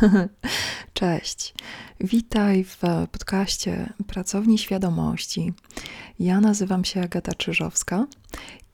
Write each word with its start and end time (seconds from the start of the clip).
Cześć. 0.94 1.54
Witaj 2.00 2.64
w 2.64 2.78
podcaście 3.12 3.92
Pracowni 4.06 4.58
Świadomości. 4.58 5.52
Ja 6.18 6.40
nazywam 6.40 6.84
się 6.84 7.02
Agata 7.02 7.34
Czyżowska 7.34 8.06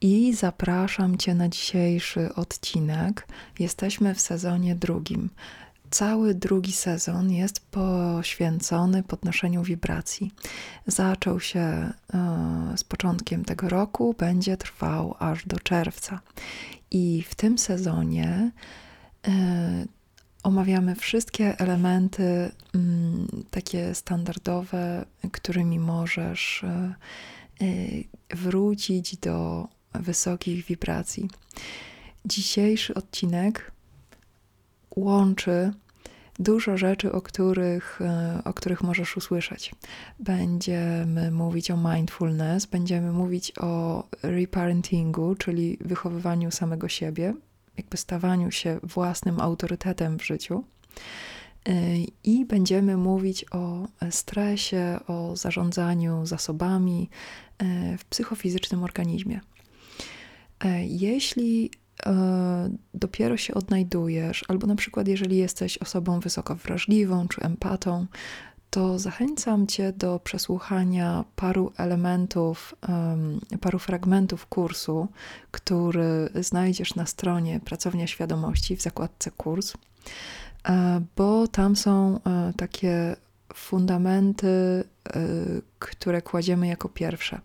i 0.01 0.35
zapraszam 0.35 1.19
Cię 1.19 1.35
na 1.35 1.49
dzisiejszy 1.49 2.35
odcinek. 2.35 3.29
Jesteśmy 3.59 4.15
w 4.15 4.21
sezonie 4.21 4.75
drugim. 4.75 5.31
Cały 5.91 6.35
drugi 6.35 6.73
sezon 6.73 7.33
jest 7.33 7.61
poświęcony 7.61 9.03
podnoszeniu 9.03 9.63
wibracji. 9.63 10.35
Zaczął 10.87 11.41
się 11.41 11.61
e, 11.61 11.93
z 12.77 12.85
początkiem 12.85 13.45
tego 13.45 13.69
roku, 13.69 14.15
będzie 14.19 14.57
trwał 14.57 15.15
aż 15.19 15.47
do 15.47 15.59
czerwca. 15.59 16.21
I 16.91 17.25
w 17.29 17.35
tym 17.35 17.59
sezonie 17.59 18.51
e, 19.29 19.96
omawiamy 20.47 20.95
wszystkie 20.95 21.59
elementy 21.59 22.51
mm, 22.75 23.27
takie 23.51 23.95
standardowe, 23.95 25.05
którymi 25.33 25.79
możesz 25.79 26.65
e, 26.65 26.95
wrócić 28.31 29.17
do 29.17 29.69
wysokich 29.95 30.65
wibracji. 30.65 31.31
Dzisiejszy 32.25 32.95
odcinek 32.95 33.73
łączy 34.97 35.73
dużo 36.39 36.77
rzeczy, 36.77 37.13
o 37.13 37.21
których, 37.21 38.01
e, 38.01 38.41
o 38.45 38.53
których 38.53 38.83
możesz 38.83 39.17
usłyszeć. 39.17 39.75
Będziemy 40.19 41.31
mówić 41.31 41.71
o 41.71 41.77
mindfulness, 41.77 42.67
będziemy 42.67 43.13
mówić 43.13 43.53
o 43.59 44.05
reparentingu, 44.23 45.35
czyli 45.35 45.79
wychowywaniu 45.81 46.51
samego 46.51 46.89
siebie, 46.89 47.35
jakby 47.77 47.97
stawaniu 47.97 48.51
się 48.51 48.81
własnym 48.83 49.41
autorytetem 49.41 50.19
w 50.19 50.27
życiu. 50.27 50.65
E, 51.69 51.73
I 52.25 52.45
będziemy 52.45 52.97
mówić 52.97 53.45
o 53.51 53.89
stresie, 54.11 54.99
o 55.07 55.37
zarządzaniu 55.37 56.27
zasobami 56.27 57.11
e, 57.59 57.99
w 57.99 58.05
psychofizycznym 58.05 58.83
organizmie. 58.83 59.41
Jeśli 60.83 61.71
E, 62.07 62.71
dopiero 62.95 63.37
się 63.37 63.55
odnajdujesz, 63.55 64.45
albo 64.49 64.67
na 64.67 64.77
przykład 64.77 65.09
jeżeli 65.09 65.37
jesteś 65.37 65.79
osobą 65.79 66.21
wysoko 66.21 66.55
wrażliwą 66.55 67.29
czy 67.29 67.41
empatą, 67.41 68.07
to 68.71 68.99
zachęcam 68.99 69.67
Cię 69.67 69.93
do 69.93 70.21
przesłuchania 70.25 71.25
paru 71.37 71.73
elementów, 71.77 72.75
paru 73.61 73.79
fragmentów 73.79 74.47
kursu, 74.47 75.09
który 75.51 76.29
znajdziesz 76.35 76.95
na 76.95 77.07
stronie 77.07 77.61
Pracownia 77.61 78.07
Świadomości 78.07 78.77
w 78.77 78.83
zakładce 78.83 79.31
kurs, 79.31 79.75
e, 80.69 81.01
bo 81.17 81.49
tam 81.49 81.77
są 81.77 82.21
e, 82.27 82.53
takie 82.57 83.17
fundamenty, 83.55 84.85
które 85.79 86.23
kładziemy 86.23 86.67
jako 86.67 86.89
pierwsze 86.89 87.41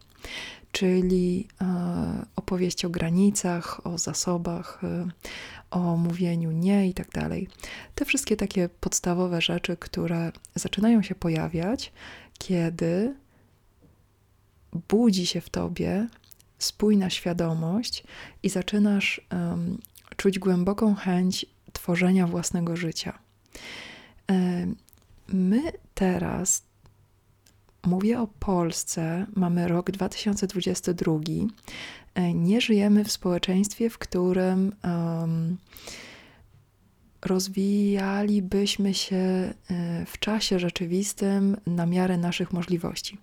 czyli 0.72 1.47
e, 1.61 2.25
opowieść 2.36 2.86
o 2.86 2.89
granicach, 2.89 3.88
o 3.88 3.97
zasobach, 3.97 4.83
e, 4.83 5.08
o 5.72 5.97
mówieniu 5.97 6.52
nie 6.52 6.89
i 6.89 6.94
tak 6.94 7.09
dalej. 7.11 7.47
Te 7.95 8.05
wszystkie 8.05 8.38
takie 8.38 8.69
podstawowe 8.69 9.41
rzeczy, 9.41 9.78
które 9.78 10.31
zaczynają 10.55 11.02
się 11.02 11.16
pojawiać, 11.16 11.91
kiedy 12.38 13.16
budzi 14.89 15.25
się 15.25 15.41
w 15.41 15.50
tobie 15.50 16.08
spójna 16.59 17.09
świadomość 17.09 18.03
i 18.44 18.50
zaczynasz 18.50 19.22
um, 19.31 19.78
czuć 20.17 20.39
głęboką 20.39 20.95
chęć 20.95 21.45
tworzenia 21.73 22.28
własnego 22.28 22.75
życia. 22.75 23.19
My 25.28 25.61
teraz 25.94 26.63
Mówię 27.86 28.20
o 28.20 28.28
Polsce, 28.28 29.26
mamy 29.36 29.68
rok 29.68 29.92
2022. 29.92 31.14
E, 32.16 32.34
nie 32.34 32.62
żyjemy 32.62 33.03
w 33.03 33.12
społeczeństwie, 33.12 33.90
w 33.90 33.97
którym 33.97 34.75
um, 34.84 35.58
rozwijalibyśmy 37.22 38.94
się 38.94 39.16
e, 39.16 39.53
w 40.06 40.20
czasie 40.20 40.59
rzeczywistym 40.59 41.58
na 41.66 41.86
miarę 41.86 42.18
naszych 42.18 42.53
możliwości. 42.53 43.18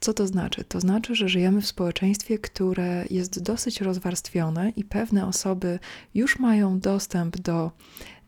Co 0.00 0.14
to 0.14 0.26
znaczy? 0.26 0.64
To 0.64 0.80
znaczy, 0.80 1.14
że 1.14 1.28
żyjemy 1.28 1.60
w 1.62 1.66
społeczeństwie, 1.66 2.38
które 2.38 3.04
jest 3.10 3.42
dosyć 3.42 3.80
rozwarstwione 3.80 4.70
i 4.70 4.84
pewne 4.84 5.26
osoby 5.26 5.78
już 6.14 6.38
mają 6.38 6.80
dostęp 6.80 7.36
do 7.36 7.70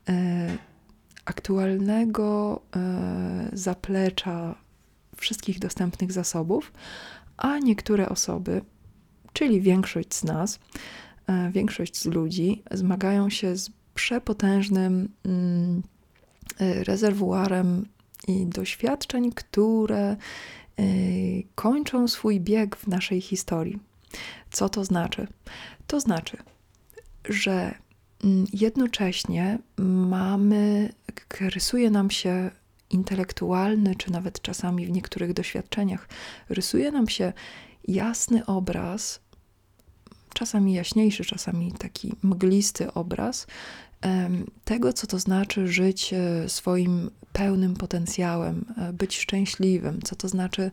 e, 0.09 0.57
aktualnego 1.25 2.61
e, 2.75 3.49
zaplecza 3.53 4.55
wszystkich 5.17 5.59
dostępnych 5.59 6.11
zasobów, 6.11 6.71
a 7.37 7.59
niektóre 7.59 8.09
osoby, 8.09 8.61
czyli 9.33 9.61
większość 9.61 10.13
z 10.13 10.23
nas, 10.23 10.59
e, 11.27 11.51
większość 11.51 11.97
z 11.97 12.05
ludzi, 12.05 12.63
zmagają 12.71 13.29
się 13.29 13.57
z 13.57 13.69
przepotężnym 13.93 15.09
mm, 15.25 15.83
e, 16.59 16.83
rezerwuarem 16.83 17.85
i 18.27 18.45
doświadczeń, 18.45 19.31
które 19.31 20.09
e, 20.09 20.15
kończą 21.55 22.07
swój 22.07 22.39
bieg 22.39 22.75
w 22.75 22.87
naszej 22.87 23.21
historii. 23.21 23.79
Co 24.51 24.69
to 24.69 24.85
znaczy? 24.85 25.27
To 25.87 25.99
znaczy, 25.99 26.37
że 27.29 27.75
mm, 28.23 28.45
jednocześnie 28.53 29.59
mamy, 29.77 30.93
rysuje 31.39 31.89
nam 31.89 32.09
się 32.09 32.51
intelektualny, 32.89 33.95
czy 33.95 34.11
nawet 34.11 34.41
czasami 34.41 34.85
w 34.85 34.91
niektórych 34.91 35.33
doświadczeniach, 35.33 36.07
rysuje 36.49 36.91
nam 36.91 37.07
się 37.07 37.33
jasny 37.87 38.45
obraz, 38.45 39.19
czasami 40.33 40.73
jaśniejszy, 40.73 41.25
czasami 41.25 41.71
taki 41.71 42.13
mglisty 42.23 42.93
obraz 42.93 43.47
tego, 44.65 44.93
co 44.93 45.07
to 45.07 45.19
znaczy 45.19 45.67
żyć 45.67 46.13
e, 46.13 46.49
swoim 46.49 47.11
pełnym 47.33 47.73
potencjałem, 47.73 48.65
e, 48.77 48.93
być 48.93 49.17
szczęśliwym, 49.17 50.01
co 50.01 50.15
to 50.15 50.27
znaczy, 50.27 50.71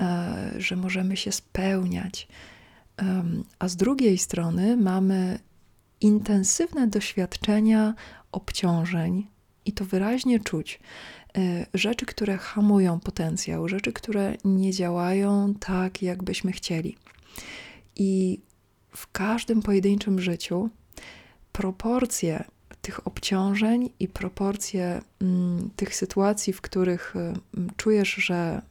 e, 0.00 0.52
że 0.58 0.76
możemy 0.76 1.16
się 1.16 1.32
spełniać. 1.32 2.28
A 3.58 3.68
z 3.68 3.76
drugiej 3.76 4.18
strony 4.18 4.76
mamy 4.76 5.38
intensywne 6.00 6.86
doświadczenia 6.86 7.94
obciążeń, 8.32 9.26
i 9.64 9.72
to 9.72 9.84
wyraźnie 9.84 10.40
czuć. 10.40 10.80
E, 11.38 11.66
rzeczy, 11.74 12.06
które 12.06 12.36
hamują 12.38 13.00
potencjał, 13.00 13.68
rzeczy, 13.68 13.92
które 13.92 14.36
nie 14.44 14.72
działają 14.72 15.54
tak, 15.54 16.02
jakbyśmy 16.02 16.52
chcieli. 16.52 16.96
I 17.96 18.40
w 18.96 19.12
każdym 19.12 19.62
pojedynczym 19.62 20.20
życiu 20.20 20.70
proporcje 21.52 22.44
tych 22.82 23.06
obciążeń 23.06 23.90
i 24.00 24.08
proporcje 24.08 25.02
mm, 25.20 25.70
tych 25.76 25.94
sytuacji, 25.94 26.52
w 26.52 26.60
których 26.60 27.16
y, 27.16 27.32
czujesz, 27.76 28.14
że 28.14 28.62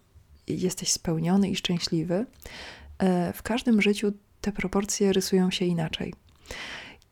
jesteś 0.48 0.92
spełniony 0.92 1.50
i 1.50 1.56
szczęśliwy, 1.56 2.16
y, 2.16 3.34
w 3.34 3.44
każdym 3.44 3.82
życiu 3.82 4.12
te 4.42 4.52
proporcje 4.52 5.14
rysują 5.14 5.52
się 5.52 5.66
inaczej. 5.66 6.14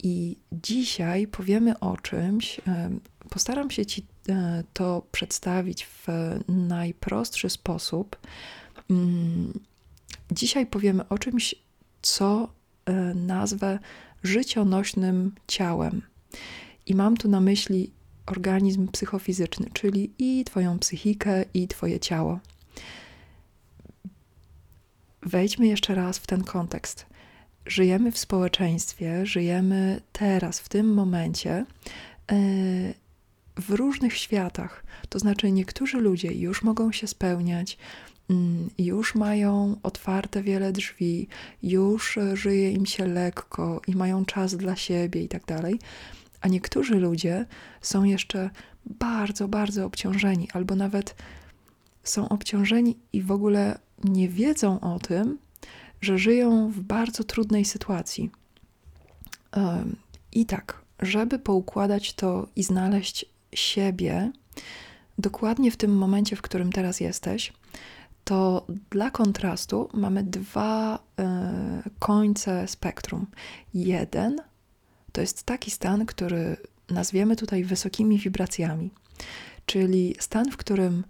I 0.04 0.36
dzisiaj 0.52 1.28
powiemy 1.28 1.80
o 1.80 1.98
czymś, 1.98 2.62
postaram 3.30 3.72
się 3.72 3.86
Ci 3.86 4.02
e, 4.02 4.06
to 4.73 5.01
przedstawić 5.12 5.85
w 5.85 6.07
najprostszy 6.47 7.50
sposób. 7.50 8.17
Mm, 8.90 9.59
dzisiaj 10.31 10.66
powiemy 10.66 11.07
o 11.07 11.17
czymś, 11.17 11.56
co 12.01 12.50
e, 12.85 12.94
nazwę 13.13 13.79
życionośnym 14.23 15.31
ciałem. 15.47 16.01
I 16.85 16.95
mam 16.95 17.18
tu 17.18 17.29
na 17.29 17.41
myśli 17.41 17.91
organizm 18.25 18.88
psychofizyczny, 18.88 19.69
czyli 19.74 20.12
i 20.18 20.44
Twoją 20.45 20.80
psychikę, 20.80 21.45
i 21.54 21.68
Twoje 21.68 22.00
ciało. 22.00 22.39
Wejdźmy 25.21 25.68
jeszcze 25.68 25.95
raz 25.95 26.18
w 26.18 26.27
ten 26.27 26.44
kontekst 26.44 27.06
żyjemy 27.69 28.12
w 28.12 28.18
społeczeństwie, 28.18 29.25
żyjemy 29.25 30.01
teraz, 30.12 30.59
w 30.59 30.69
tym 30.69 30.94
momencie, 30.94 31.65
e, 32.31 32.36
w 33.59 33.69
różnych 33.69 34.17
światach. 34.17 34.83
To 35.09 35.19
znaczy, 35.19 35.51
niektórzy 35.51 35.97
ludzie 35.97 36.33
już 36.33 36.63
mogą 36.63 36.91
się 36.91 37.07
spełniać, 37.07 37.77
mm, 38.29 38.69
już 38.77 39.15
mają 39.15 39.75
otwarte 39.83 40.44
wiele 40.44 40.71
drzwi, 40.71 41.27
już 41.63 42.19
żyje 42.33 42.71
im 42.71 42.85
się 42.85 43.07
lekko 43.07 43.81
i 43.88 43.95
mają 43.95 44.25
czas 44.25 44.56
dla 44.56 44.75
siebie 44.75 45.23
i 45.23 45.27
tak 45.27 45.45
dalej. 45.45 45.79
A 46.41 46.47
niektórzy 46.47 46.95
ludzie 46.95 47.45
są 47.81 48.03
jeszcze 48.03 48.50
bardzo, 48.85 49.47
bardzo 49.47 49.85
obciążeni, 49.85 50.47
albo 50.53 50.75
nawet 50.75 51.15
są 52.03 52.29
obciążeni 52.29 52.97
i 53.13 53.21
w 53.21 53.31
ogóle 53.31 53.79
nie 54.03 54.29
wiedzą 54.29 54.79
o 54.79 55.00
tym, 55.00 55.38
że 56.01 56.17
żyją 56.17 56.69
w 56.71 56.79
bardzo 56.79 57.23
trudnej 57.23 57.65
sytuacji. 57.65 58.31
I 60.31 60.45
tak, 60.45 60.81
żeby 61.00 61.39
poukładać 61.39 62.13
to 62.13 62.47
i 62.56 62.63
znaleźć 62.63 63.25
siebie 63.54 64.31
dokładnie 65.18 65.72
w 65.72 65.78
tym 65.78 65.98
momencie, 65.98 66.36
w 66.36 66.42
którym 66.42 66.72
teraz 66.72 67.00
jesteś, 67.00 67.54
to 68.24 68.66
dla 68.90 69.12
kontrastu 69.12 69.90
mamy 69.94 70.24
dwa 70.24 70.96
y, 70.96 71.24
końce 72.00 72.68
spektrum. 72.68 73.28
Jeden 73.74 74.42
to 75.12 75.22
jest 75.22 75.44
taki 75.44 75.72
stan, 75.72 76.06
który 76.06 76.57
nazwiemy 76.90 77.36
tutaj 77.36 77.63
wysokimi 77.63 78.18
wibracjami, 78.18 78.92
czyli 79.66 80.16
stan, 80.19 80.52
w 80.52 80.57
którym 80.57 81.04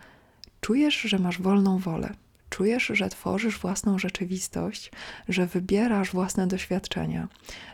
czujesz, 0.62 1.02
że 1.02 1.20
masz 1.20 1.42
wolną 1.42 1.78
wolę, 1.78 2.14
czujesz, 2.50 2.92
że 2.94 3.10
tworzysz 3.10 3.60
własną 3.60 4.00
rzeczywistość, 4.00 4.92
że 5.30 5.46
wybierasz 5.46 6.12
własne 6.12 6.48
doświadczenia, 6.48 7.28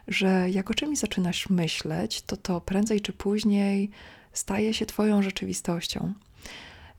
że 0.08 0.50
jak 0.50 0.72
o 0.72 0.74
czymś 0.74 1.00
zaczynasz 1.00 1.50
myśleć, 1.50 2.22
to 2.22 2.38
to 2.38 2.62
prędzej 2.62 3.02
czy 3.02 3.14
później 3.14 3.90
staje 4.36 4.74
się 4.74 4.86
Twoją 4.86 5.22
rzeczywistością, 5.22 6.14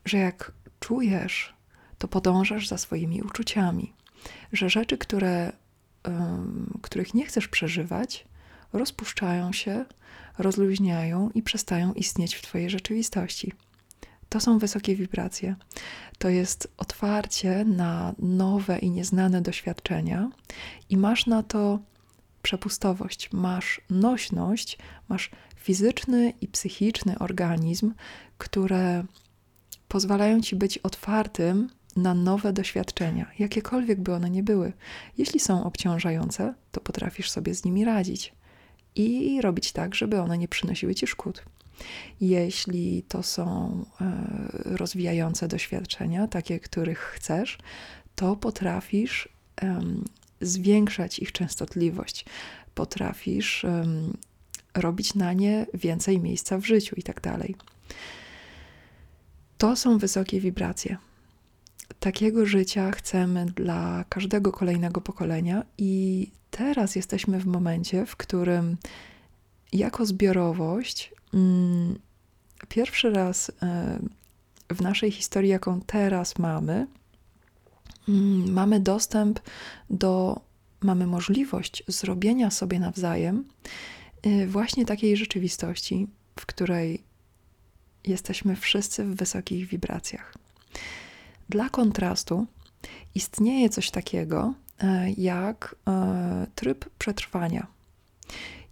że 0.05 0.19
jak 0.19 0.53
czujesz, 0.81 1.55
to 1.99 2.09
podążasz 2.09 2.69
za 2.69 2.79
swoimi 2.79 3.23
uczuciami, 3.23 3.93
że 4.53 4.71
rzeczy, 4.71 4.99
które, 4.99 5.53
um, 6.05 6.79
których 6.83 7.15
nie 7.15 7.27
chcesz 7.27 7.49
przeżywać, 7.49 8.27
rozpuszczają 8.73 9.53
się, 9.53 9.85
rozluźniają 10.39 11.31
i 11.35 11.43
przestają 11.43 11.93
istnieć 11.93 12.35
w 12.35 12.43
Twojej 12.43 12.71
rzeczywistości. 12.71 13.53
To 14.29 14.41
są 14.41 14.59
wysokie 14.59 14.97
wibracje. 14.97 15.57
To 16.19 16.29
jest 16.29 16.73
otwarcie 16.77 17.65
na 17.65 18.15
nowe 18.19 18.79
i 18.79 18.91
nieznane 18.91 19.43
doświadczenia, 19.43 20.31
i 20.91 20.97
masz 20.97 21.27
na 21.27 21.43
to 21.43 21.79
przepustowość, 22.47 23.33
masz 23.33 23.81
nośność, 23.91 24.79
masz 25.09 25.31
fizyczny 25.57 26.33
i 26.41 26.49
psychiczny 26.49 27.19
organizm, 27.19 27.95
które 28.39 29.05
pozwalają 29.89 30.41
ci 30.41 30.57
być 30.57 30.79
otwartym 30.79 31.71
na 31.97 32.15
nowe 32.15 32.53
doświadczenia, 32.53 33.31
jakiekolwiek 33.39 34.01
by 34.01 34.15
one 34.15 34.31
nie 34.31 34.43
były. 34.43 34.73
Jeśli 35.19 35.41
są 35.41 35.65
obciążające, 35.65 36.55
to 36.73 36.81
potrafisz 36.81 37.31
sobie 37.31 37.55
z 37.55 37.65
nimi 37.65 37.85
radzić 37.85 38.33
i 38.95 39.41
robić 39.41 39.73
tak, 39.73 39.95
żeby 39.95 40.21
one 40.21 40.39
nie 40.39 40.49
przynosiły 40.49 40.95
ci 40.95 41.07
szkód. 41.07 41.45
Jeśli 42.21 43.03
to 43.03 43.23
są 43.23 43.85
e, 44.01 44.77
rozwijające 44.77 45.49
doświadczenia, 45.49 46.29
takie, 46.29 46.61
których 46.61 46.99
chcesz, 46.99 47.59
to 48.15 48.37
potrafisz 48.37 49.29
zwiększać 50.41 51.19
ich 51.19 51.33
częstotliwość, 51.33 52.25
potrafisz 52.75 53.67
robić 54.75 55.15
na 55.15 55.33
nie 55.33 55.67
więcej 55.75 56.21
miejsca 56.21 56.59
w 56.59 56.65
życiu 56.65 56.97
i 56.97 57.03
tak 57.03 57.21
dalej. 57.21 57.57
To 59.59 59.77
są 59.77 59.99
wysokie 59.99 60.41
wibracje. 60.41 60.97
Takiego 62.01 62.47
życia 62.47 62.91
chcemy 62.91 63.47
dla 63.47 64.05
każdego 64.09 64.53
kolejnego 64.53 65.01
pokolenia, 65.01 65.65
i 65.79 66.31
teraz 66.51 66.97
jesteśmy 66.97 67.41
w 67.41 67.47
momencie, 67.47 68.07
w 68.07 68.17
którym 68.17 68.77
jako 69.73 70.07
zbiorowość 70.07 71.13
mm, 71.35 71.99
pierwszy 72.69 73.11
raz 73.11 73.53
e, 73.63 73.99
w 74.75 74.81
naszej 74.81 75.11
historii, 75.11 75.51
jaką 75.51 75.81
teraz 75.81 76.39
mamy, 76.39 76.87
mamy 78.47 78.81
dostęp 78.81 79.41
do, 79.91 80.41
mamy 80.81 81.07
możliwość 81.07 81.83
zrobienia 81.89 82.51
sobie 82.51 82.81
nawzajem 82.81 83.45
e, 84.23 84.47
właśnie 84.47 84.87
takiej 84.87 85.17
rzeczywistości, 85.17 86.07
w 86.41 86.47
której 86.47 87.03
jesteśmy 88.05 88.57
wszyscy 88.57 89.05
w 89.05 89.15
wysokich 89.15 89.69
wibracjach. 89.69 90.35
Dla 91.49 91.69
kontrastu 91.69 92.47
istnieje 93.15 93.69
coś 93.69 93.91
takiego 93.91 94.55
e, 94.79 95.11
jak 95.11 95.77
e, 95.89 96.47
tryb 96.55 96.91
przetrwania. 96.99 97.67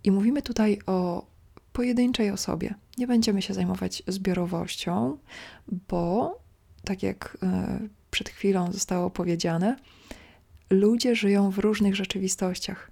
I 0.05 0.11
mówimy 0.11 0.43
tutaj 0.43 0.79
o 0.87 1.27
pojedynczej 1.73 2.31
osobie. 2.31 2.75
Nie 2.99 3.07
będziemy 3.07 3.43
się 3.43 3.55
zajmować 3.55 4.03
zbiorowością, 4.07 5.19
bo 5.89 6.35
tak 6.85 7.03
jak 7.03 7.39
e, 7.43 7.81
przed 8.15 8.29
chwilą 8.29 8.73
zostało 8.73 9.11
powiedziane, 9.11 9.77
ludzie 10.71 11.17
żyją 11.17 11.51
w 11.51 11.59
różnych 11.59 11.97
rzeczywistościach. 11.97 12.91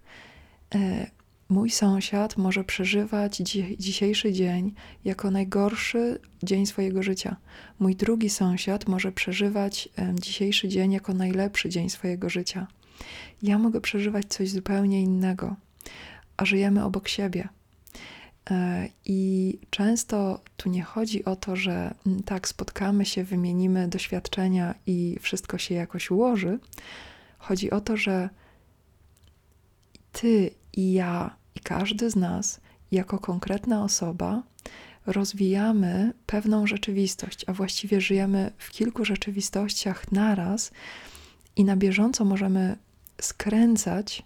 Mój 1.49 1.71
sąsiad 1.71 2.37
może 2.37 2.65
przeżywać 2.65 3.37
dzi 3.37 3.77
dzisiejszy 3.79 4.33
dzień 4.33 4.75
jako 5.05 5.31
najgorszy 5.31 6.19
dzień 6.43 6.67
swojego 6.67 7.03
życia. 7.03 7.37
Mój 7.79 7.97
drugi 7.97 8.31
sąsiad 8.31 8.89
może 8.89 9.13
przeżywać 9.13 9.89
um, 9.99 10.19
dzisiejszy 10.19 10.69
dzień 10.69 10.93
jako 10.93 11.15
najlepszy 11.15 11.69
dzień 11.69 11.91
swojego 11.91 12.29
życia. 12.29 12.67
Ja 13.43 13.59
mogę 13.59 13.81
przeżywać 13.81 14.27
coś 14.27 14.51
zupełnie 14.51 15.03
innego, 15.03 15.57
a 16.37 16.45
żyjemy 16.45 16.85
obok 16.85 17.09
siebie. 17.09 17.49
E, 18.51 18.89
I 19.05 19.59
często 19.71 20.41
tu 20.57 20.69
nie 20.69 20.83
chodzi 20.83 21.25
o 21.25 21.37
to, 21.37 21.57
że 21.57 21.95
m, 22.07 22.23
tak 22.23 22.49
spotkamy 22.49 23.05
się, 23.05 23.25
wymienimy 23.25 23.89
doświadczenia 23.89 24.75
i 24.87 25.19
wszystko 25.21 25.59
się 25.59 25.75
jakoś 25.75 26.11
ułoży. 26.11 26.59
Chodzi 27.39 27.71
o 27.71 27.81
to, 27.81 27.97
że 27.97 28.29
ty 30.13 30.51
i 30.73 30.93
ja 30.93 31.37
i 31.55 31.61
każdy 31.61 32.11
z 32.11 32.17
nas, 32.17 32.61
jako 32.93 33.19
konkretna 33.19 33.85
osoba, 33.85 34.43
rozwijamy 35.07 36.13
pewną 36.27 36.67
rzeczywistość, 36.67 37.45
a 37.49 37.53
właściwie 37.53 38.01
żyjemy 38.01 38.53
w 38.59 38.71
kilku 38.71 39.05
rzeczywistościach 39.05 40.13
naraz 40.13 40.71
i 41.57 41.65
na 41.65 41.77
bieżąco 41.77 42.25
możemy 42.25 42.77
skręcać 43.21 44.23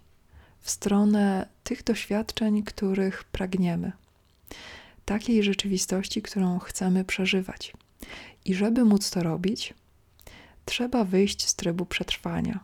w 0.60 0.70
stronę 0.70 1.48
tych 1.64 1.84
doświadczeń, 1.84 2.62
których 2.62 3.24
pragniemy. 3.24 3.92
Takiej 5.04 5.42
rzeczywistości, 5.42 6.22
którą 6.22 6.58
chcemy 6.58 7.04
przeżywać. 7.04 7.72
I 8.44 8.54
żeby 8.54 8.84
móc 8.84 9.10
to 9.10 9.22
robić, 9.22 9.74
trzeba 10.64 11.04
wyjść 11.04 11.48
z 11.48 11.54
trybu 11.54 11.86
przetrwania. 11.86 12.60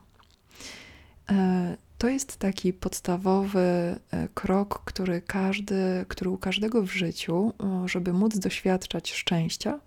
E, 1.31 1.77
to 1.99 2.09
jest 2.09 2.37
taki 2.37 2.73
podstawowy 2.73 3.61
e, 3.61 4.29
krok, 4.35 4.83
który, 4.85 5.23
każdy, 5.23 6.05
który 6.09 6.31
u 6.31 6.39
każdego 6.39 6.83
w 6.83 6.93
życiu, 6.93 7.53
e, 7.85 7.89
żeby 7.89 8.13
móc 8.13 8.39
doświadczać 8.39 9.13
szczęścia, 9.13 9.81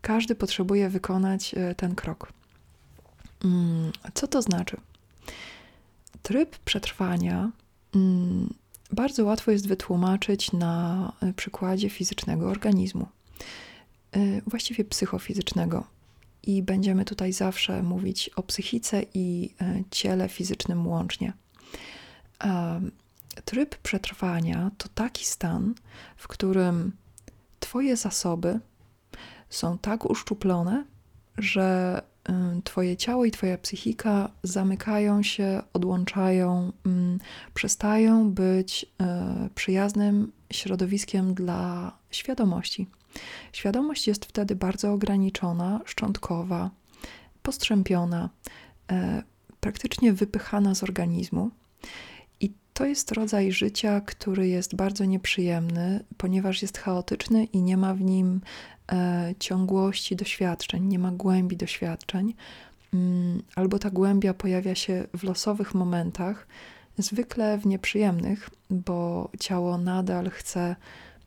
każdy 0.00 0.34
potrzebuje 0.34 0.88
wykonać 0.88 1.54
ten 1.76 1.94
krok. 1.94 2.32
Mm, 3.44 3.92
co 4.14 4.26
to 4.26 4.42
znaczy? 4.42 4.76
Tryb 6.22 6.58
przetrwania 6.58 7.50
mm, 7.94 8.54
bardzo 8.92 9.24
łatwo 9.24 9.50
jest 9.50 9.68
wytłumaczyć 9.68 10.52
na 10.52 11.12
przykładzie 11.36 11.90
fizycznego 11.90 12.48
organizmu, 12.48 13.06
właściwie 14.46 14.84
psychofizycznego 14.84 15.84
i 16.42 16.62
będziemy 16.62 17.04
tutaj 17.04 17.32
zawsze 17.32 17.82
mówić 17.82 18.30
o 18.36 18.42
psychice 18.42 19.02
i 19.14 19.54
e, 19.60 19.82
ciele 19.90 20.28
fizycznym 20.28 20.86
łącznie. 20.86 21.32
Tryb 23.44 23.76
przetrwania 23.76 24.70
to 24.78 24.88
taki 24.94 25.24
stan, 25.24 25.74
w 26.16 26.28
którym 26.28 26.92
Twoje 27.60 27.96
zasoby 27.96 28.60
są 29.50 29.78
tak 29.78 30.10
uszczuplone, 30.10 30.84
że 31.38 32.02
Twoje 32.64 32.96
ciało 32.96 33.24
i 33.24 33.30
Twoja 33.30 33.58
psychika 33.58 34.30
zamykają 34.42 35.22
się, 35.22 35.62
odłączają, 35.72 36.72
przestają 37.54 38.30
być 38.30 38.86
e, 39.00 39.48
przyjaznym 39.54 40.32
środowiskiem 40.52 41.34
dla 41.34 41.92
świadomości. 42.10 42.86
Świadomość 43.52 44.06
jest 44.06 44.24
wtedy 44.24 44.56
bardzo 44.56 44.92
ograniczona, 44.92 45.80
szczątkowa, 45.84 46.70
postrzępiona, 47.42 48.30
e, 48.92 49.22
praktycznie 49.60 50.12
wypychana 50.12 50.74
z 50.74 50.82
organizmu. 50.82 51.50
I 52.40 52.52
to 52.74 52.84
jest 52.84 53.12
rodzaj 53.12 53.52
życia, 53.52 54.00
który 54.00 54.48
jest 54.48 54.74
bardzo 54.76 55.04
nieprzyjemny, 55.04 56.04
ponieważ 56.16 56.62
jest 56.62 56.78
chaotyczny 56.78 57.44
i 57.44 57.62
nie 57.62 57.76
ma 57.76 57.94
w 57.94 58.00
nim 58.00 58.40
ciągłości 59.38 60.16
doświadczeń, 60.16 60.86
nie 60.86 60.98
ma 60.98 61.10
głębi 61.10 61.56
doświadczeń, 61.56 62.34
mm, 62.94 63.42
albo 63.56 63.78
ta 63.78 63.90
głębia 63.90 64.34
pojawia 64.34 64.74
się 64.74 65.06
w 65.16 65.22
losowych 65.22 65.74
momentach, 65.74 66.46
zwykle 66.98 67.58
w 67.58 67.66
nieprzyjemnych, 67.66 68.50
bo 68.70 69.30
ciało 69.40 69.78
nadal 69.78 70.30
chce 70.30 70.76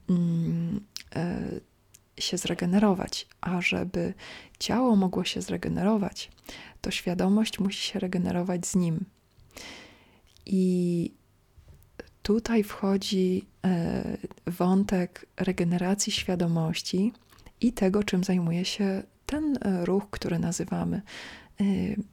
mm, 0.10 0.82
e, 1.16 1.40
się 2.18 2.38
zregenerować, 2.38 3.28
a 3.42 3.62
żeby 3.62 4.14
ciało 4.60 4.96
mogło 4.96 5.24
się 5.24 5.42
zregenerować, 5.42 6.32
to 6.82 6.92
świadomość 6.92 7.60
musi 7.60 7.92
się 7.92 8.00
regenerować 8.00 8.68
z 8.68 8.76
nim. 8.76 9.06
I 10.46 11.12
tutaj 12.24 12.64
wchodzi 12.64 13.46
e, 13.66 14.18
wątek 14.48 15.26
regeneracji 15.38 16.12
świadomości 16.12 17.14
i 17.64 17.74
tego, 17.74 18.04
czym 18.04 18.24
zajmuje 18.24 18.66
się 18.66 19.04
ten 19.26 19.58
e, 19.62 19.86
ruch, 19.86 20.04
który 20.12 20.40
nazywamy 20.40 21.02
e, 21.62 21.64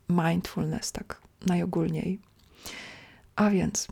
mindfulness, 0.09 0.93
tak 0.93 1.21
najogólniej. 1.47 2.21
A 3.37 3.51
więc 3.51 3.89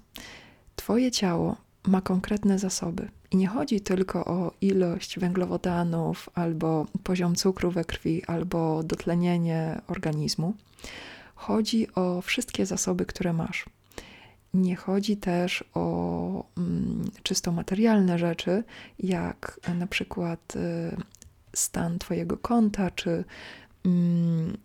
Twoje 0.78 1.10
ciało 1.10 1.56
ma 1.86 2.00
konkretne 2.00 2.58
zasoby. 2.58 3.08
I 3.30 3.36
nie 3.36 3.46
chodzi 3.46 3.80
tylko 3.80 4.24
o 4.24 4.52
ilość 4.60 5.18
węglowodanów, 5.18 6.30
albo 6.34 6.86
poziom 7.02 7.34
cukru 7.34 7.70
we 7.70 7.84
krwi, 7.84 8.24
albo 8.24 8.82
dotlenienie 8.82 9.80
organizmu. 9.86 10.54
Chodzi 11.34 11.94
o 11.94 12.20
wszystkie 12.20 12.66
zasoby, 12.66 13.06
które 13.06 13.32
masz. 13.32 13.66
Nie 14.54 14.76
chodzi 14.76 15.16
też 15.16 15.64
o 15.74 16.44
mm, 16.58 17.10
czysto 17.22 17.52
materialne 17.52 18.18
rzeczy, 18.18 18.64
jak 18.98 19.60
na 19.78 19.86
przykład 19.86 20.56
y, 20.56 20.96
stan 21.58 21.98
Twojego 21.98 22.36
konta, 22.36 22.90
czy, 22.90 23.24
mm, 23.84 24.56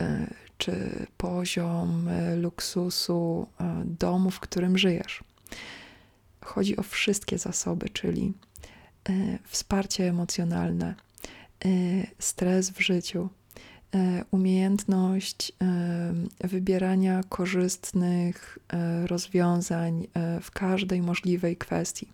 y, 0.00 0.34
czy 0.58 1.06
poziom 1.16 2.08
y, 2.08 2.36
luksusu 2.36 3.46
y, 3.60 3.64
domu, 3.84 4.30
w 4.30 4.40
którym 4.40 4.78
żyjesz. 4.78 5.24
Chodzi 6.44 6.76
o 6.76 6.82
wszystkie 6.82 7.38
zasoby, 7.38 7.88
czyli 7.88 8.32
wsparcie 9.44 10.08
emocjonalne, 10.08 10.94
stres 12.18 12.70
w 12.70 12.80
życiu, 12.80 13.28
umiejętność 14.30 15.52
wybierania 16.44 17.20
korzystnych 17.28 18.58
rozwiązań 19.06 20.06
w 20.42 20.50
każdej 20.50 21.02
możliwej 21.02 21.56
kwestii, 21.56 22.08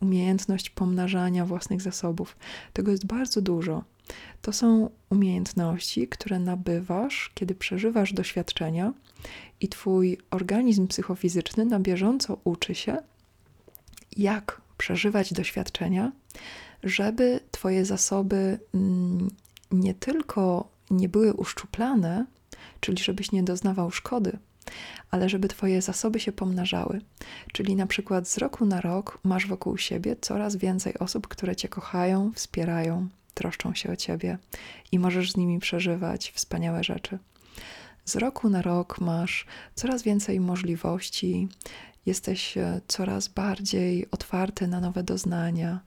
umiejętność 0.00 0.70
pomnażania 0.70 1.46
własnych 1.46 1.82
zasobów. 1.82 2.36
Tego 2.72 2.90
jest 2.90 3.06
bardzo 3.06 3.42
dużo. 3.42 3.84
To 4.42 4.52
są 4.52 4.90
umiejętności, 5.10 6.08
które 6.08 6.38
nabywasz, 6.38 7.30
kiedy 7.34 7.54
przeżywasz 7.54 8.12
doświadczenia, 8.12 8.92
i 9.60 9.68
Twój 9.68 10.18
organizm 10.30 10.88
psychofizyczny 10.88 11.64
na 11.64 11.80
bieżąco 11.80 12.38
uczy 12.44 12.74
się, 12.74 12.96
jak 14.16 14.60
przeżywać 14.78 15.32
doświadczenia, 15.32 16.12
żeby 16.82 17.40
Twoje 17.50 17.84
zasoby 17.84 18.58
mm, 18.74 19.30
nie 19.72 19.94
tylko 19.94 20.68
nie 20.92 21.08
były 21.08 21.34
uszczuplane, 21.34 22.26
czyli 22.80 23.02
żebyś 23.02 23.32
nie 23.32 23.42
doznawał 23.42 23.90
szkody, 23.90 24.38
ale 25.10 25.28
żeby 25.28 25.48
Twoje 25.48 25.82
zasoby 25.82 26.20
się 26.20 26.32
pomnażały. 26.32 27.00
Czyli 27.52 27.76
na 27.76 27.86
przykład 27.86 28.28
z 28.28 28.38
roku 28.38 28.66
na 28.66 28.80
rok 28.80 29.18
masz 29.24 29.46
wokół 29.46 29.78
siebie 29.78 30.16
coraz 30.20 30.56
więcej 30.56 30.98
osób, 30.98 31.28
które 31.28 31.56
Cię 31.56 31.68
kochają, 31.68 32.32
wspierają, 32.34 33.08
troszczą 33.34 33.74
się 33.74 33.92
o 33.92 33.96
Ciebie 33.96 34.38
i 34.92 34.98
możesz 34.98 35.32
z 35.32 35.36
nimi 35.36 35.58
przeżywać 35.58 36.30
wspaniałe 36.30 36.84
rzeczy. 36.84 37.18
Z 38.04 38.16
roku 38.16 38.48
na 38.48 38.62
rok 38.62 39.00
masz 39.00 39.46
coraz 39.74 40.02
więcej 40.02 40.40
możliwości, 40.40 41.48
jesteś 42.06 42.56
e, 42.56 42.80
coraz 42.88 43.28
bardziej 43.28 44.10
otwarty 44.10 44.68
na 44.68 44.80
nowe 44.80 45.02
doznania, 45.02 45.80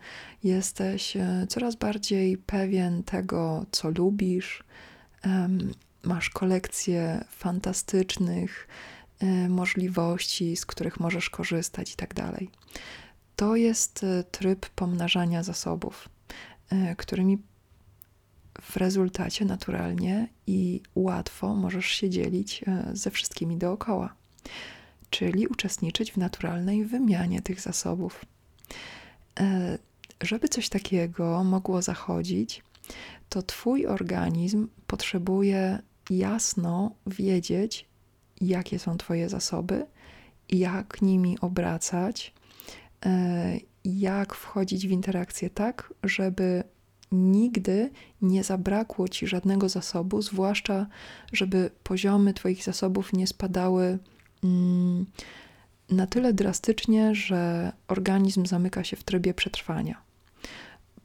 jesteś 0.44 1.18
e, 1.18 1.46
coraz 1.50 1.76
bardziej 1.76 2.38
pewien 2.38 3.04
tego, 3.04 3.66
co 3.72 3.90
lubisz, 3.90 4.64
masz 6.04 6.30
kolekcję 6.30 7.26
fantastycznych 7.30 8.68
e, 9.20 9.50
możliwości, 9.50 10.56
z 10.56 10.66
których 10.66 11.00
możesz 11.00 11.30
korzystać 11.30 11.94
i 11.94 11.96
tak 11.96 12.14
dalej. 12.14 12.50
To 13.36 13.56
jest 13.56 14.06
tryb 14.32 14.70
pomnażania 14.70 15.44
zasobów, 15.44 16.10
którymi 16.98 17.38
w 18.62 18.78
rezultacie 18.78 19.46
naturalnie 19.46 20.28
i 20.48 20.82
łatwo 20.96 21.56
możesz 21.56 21.86
się 21.86 22.10
dzielić 22.10 22.66
ze 22.94 23.12
wszystkimi 23.12 23.58
dookoła 23.58 24.16
czyli 25.10 25.48
uczestniczyć 25.48 26.12
w 26.12 26.18
naturalnej 26.18 26.86
wymianie 26.86 27.42
tych 27.42 27.62
zasobów. 27.62 28.26
E, 29.40 29.78
żeby 30.22 30.50
coś 30.50 30.70
takiego 30.70 31.44
mogło 31.44 31.82
zachodzić, 31.82 32.64
to 33.30 33.42
Twój 33.42 33.88
organizm 33.88 34.68
potrzebuje 34.88 35.80
jasno 36.10 36.92
wiedzieć, 37.08 37.88
jakie 38.42 38.80
są 38.80 38.98
Twoje 38.98 39.30
zasoby, 39.30 39.86
jak 40.50 41.02
nimi 41.02 41.40
obracać, 41.40 42.34
e, 43.06 43.60
jak 43.86 44.34
wchodzić 44.34 44.88
w 44.88 44.92
interakcję 44.92 45.50
tak, 45.50 45.94
żeby 46.04 46.64
nigdy 47.12 47.90
nie 48.22 48.44
zabrakło 48.44 49.08
Ci 49.08 49.28
żadnego 49.28 49.70
zasobu, 49.70 50.22
zwłaszcza 50.22 50.88
żeby 51.34 51.72
poziomy 51.84 52.34
Twoich 52.34 52.64
zasobów 52.64 53.14
nie 53.14 53.28
spadały 53.28 54.00
Mm, 54.46 55.06
na 55.90 56.08
tyle 56.08 56.34
drastycznie, 56.34 57.16
że 57.16 57.72
organizm 57.88 58.46
zamyka 58.46 58.84
się 58.84 58.98
w 58.98 59.04
trybie 59.04 59.34
przetrwania. 59.34 60.02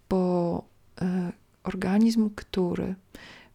Bo 0.08 0.64
e, 1.00 1.32
organizm, 1.62 2.30
który 2.34 2.94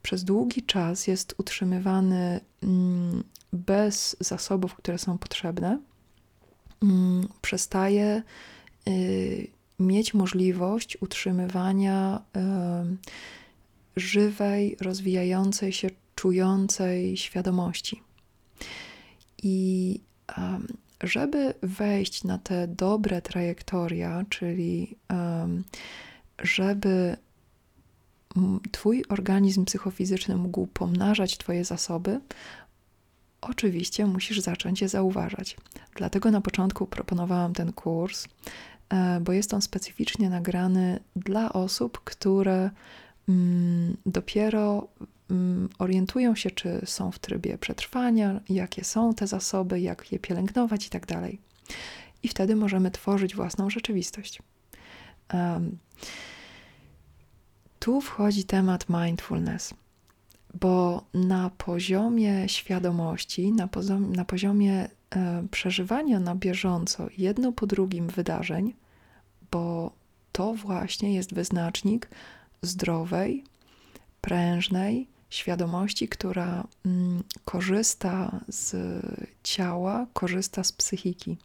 przez 0.01 0.23
długi 0.23 0.63
czas 0.63 1.07
jest 1.07 1.35
utrzymywany 1.37 2.39
mm, 2.63 3.23
bez 3.53 4.15
zasobów, 4.19 4.75
które 4.75 4.97
są 4.97 5.17
potrzebne, 5.17 5.79
mm, 6.83 7.27
przestaje 7.41 8.23
y, 8.87 9.47
mieć 9.79 10.13
możliwość 10.13 10.97
utrzymywania 11.01 12.21
żywej, 13.95 14.77
rozwijającej 14.81 15.71
się, 15.73 15.89
czującej 16.15 17.17
świadomości. 17.17 18.01
I 19.43 19.99
żeby 21.03 21.53
wejść 21.63 22.23
na 22.23 22.37
te 22.37 22.67
dobre 22.67 23.21
trajektoria, 23.21 24.25
czyli 24.29 24.95
żeby 26.43 27.17
Twój 28.71 29.03
organizm 29.09 29.65
psychofizyczny 29.65 30.35
mógł 30.35 30.67
pomnażać 30.67 31.37
Twoje 31.37 31.65
zasoby, 31.65 32.19
oczywiście 33.41 34.05
musisz 34.05 34.39
zacząć 34.39 34.81
je 34.81 34.89
zauważać. 34.89 35.57
Dlatego 35.95 36.31
na 36.31 36.41
początku 36.41 36.87
proponowałam 36.87 37.53
ten 37.53 37.73
kurs, 37.73 38.27
e, 38.89 39.19
bo 39.19 39.31
jest 39.31 39.53
on 39.53 39.61
specyficznie 39.61 40.29
nagrany 40.29 40.99
dla 41.15 41.53
osób, 41.53 41.99
które 42.03 42.69
mm, 43.29 43.97
dopiero 44.05 44.87
Mm, 45.31 45.69
orientują 45.79 46.35
się, 46.35 46.51
czy 46.51 46.81
są 46.85 47.11
w 47.11 47.19
trybie 47.19 47.57
przetrwania, 47.57 48.39
jakie 48.49 48.83
są 48.83 49.13
te 49.13 49.27
zasoby, 49.27 49.79
jak 49.79 50.11
je 50.11 50.19
pielęgnować 50.19 50.87
i 50.87 50.89
tak. 50.89 51.05
I 52.23 52.27
wtedy 52.27 52.55
możemy 52.55 52.91
tworzyć 52.91 53.35
własną 53.35 53.69
rzeczywistość. 53.69 54.41
Um, 55.33 55.77
tu 57.85 58.01
wchodzi 58.01 58.43
temat 58.43 58.85
mindfulness, 58.89 59.73
bo 60.53 61.03
na 61.13 61.49
poziomie 61.49 62.49
świadomości, 62.49 63.51
na, 63.51 63.67
poziomie, 63.67 64.07
na 64.07 64.25
poziomie 64.25 64.89
e, 65.09 65.47
przeżywania 65.51 66.19
na 66.19 66.35
bieżąco 66.35 67.07
jedno 67.17 67.51
po 67.51 67.67
drugim 67.67 68.07
wydarzeń, 68.07 68.73
bo 69.51 69.91
to 70.31 70.53
właśnie 70.53 71.13
jest 71.13 71.33
wyznacznik 71.33 72.09
zdrowej, 72.61 73.43
prężnej, 74.21 75.07
świadomości, 75.29 76.07
która 76.07 76.67
mm, 76.85 77.23
korzysta 77.45 78.39
z 78.47 78.75
ciała, 79.43 80.07
korzysta 80.13 80.63
z 80.63 80.71
psychiki. 80.71 81.37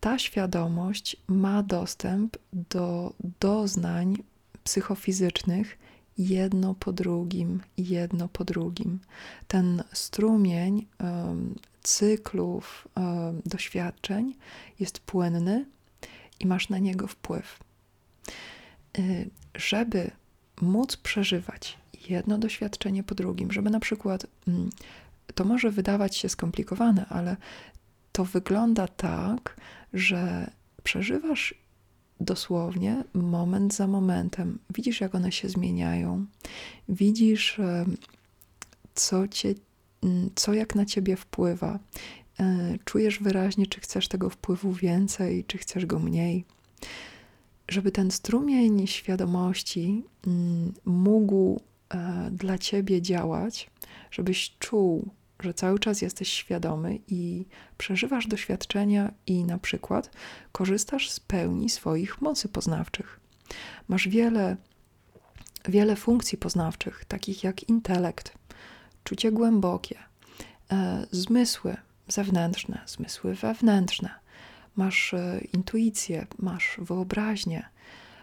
Ta 0.00 0.18
świadomość 0.18 1.16
ma 1.28 1.62
dostęp 1.62 2.36
do 2.52 3.12
doznań 3.40 4.16
psychofizycznych 4.66 5.78
jedno 6.18 6.74
po 6.74 6.92
drugim, 6.92 7.60
jedno 7.78 8.28
po 8.28 8.44
drugim. 8.44 9.00
Ten 9.48 9.82
strumień 9.92 10.86
um, 11.00 11.54
cyklów 11.82 12.88
um, 12.94 13.42
doświadczeń 13.46 14.34
jest 14.80 14.98
płynny 14.98 15.66
i 16.40 16.46
masz 16.46 16.68
na 16.68 16.78
niego 16.78 17.06
wpływ. 17.06 17.58
Y, 18.98 19.30
żeby 19.54 20.10
móc 20.60 20.96
przeżywać 20.96 21.78
jedno 22.08 22.38
doświadczenie 22.38 23.02
po 23.02 23.14
drugim, 23.14 23.52
żeby 23.52 23.70
na 23.70 23.80
przykład 23.80 24.26
mm, 24.48 24.70
to 25.34 25.44
może 25.44 25.70
wydawać 25.70 26.16
się 26.16 26.28
skomplikowane, 26.28 27.06
ale 27.08 27.36
to 28.12 28.24
wygląda 28.24 28.88
tak, 28.88 29.56
że 29.92 30.50
przeżywasz 30.82 31.54
dosłownie 32.20 33.04
moment 33.14 33.74
za 33.74 33.86
momentem. 33.86 34.58
Widzisz, 34.74 35.00
jak 35.00 35.14
one 35.14 35.32
się 35.32 35.48
zmieniają, 35.48 36.26
widzisz, 36.88 37.60
co, 38.94 39.28
cię, 39.28 39.54
mm, 40.02 40.30
co 40.34 40.54
jak 40.54 40.74
na 40.74 40.84
ciebie 40.84 41.16
wpływa, 41.16 41.78
e, 42.40 42.78
czujesz 42.84 43.18
wyraźnie, 43.18 43.66
czy 43.66 43.80
chcesz 43.80 44.08
tego 44.08 44.30
wpływu 44.30 44.72
więcej, 44.72 45.44
czy 45.44 45.58
chcesz 45.58 45.86
go 45.86 45.98
mniej. 45.98 46.44
Żeby 47.68 47.92
ten 47.92 48.10
strumień 48.10 48.86
świadomości 48.86 50.04
mm, 50.26 50.72
mógł 50.84 51.60
e, 51.94 52.30
dla 52.32 52.58
ciebie 52.58 53.02
działać, 53.02 53.70
żebyś 54.10 54.56
czuł, 54.58 55.08
że 55.40 55.54
cały 55.54 55.78
czas 55.78 56.02
jesteś 56.02 56.32
świadomy 56.32 56.98
i 57.08 57.44
przeżywasz 57.78 58.26
doświadczenia 58.26 59.12
i 59.26 59.44
na 59.44 59.58
przykład 59.58 60.10
korzystasz 60.52 61.10
z 61.10 61.20
pełni 61.20 61.70
swoich 61.70 62.20
mocy 62.20 62.48
poznawczych. 62.48 63.20
Masz 63.88 64.08
wiele, 64.08 64.56
wiele 65.68 65.96
funkcji 65.96 66.38
poznawczych, 66.38 67.04
takich 67.04 67.44
jak 67.44 67.68
intelekt, 67.68 68.32
czucie 69.04 69.32
głębokie, 69.32 69.98
e, 70.72 71.06
zmysły 71.10 71.76
zewnętrzne, 72.08 72.80
zmysły 72.86 73.34
wewnętrzne. 73.34 74.10
Masz 74.76 75.14
e, 75.14 75.40
intuicję, 75.52 76.26
masz 76.38 76.76
wyobraźnię, 76.78 77.68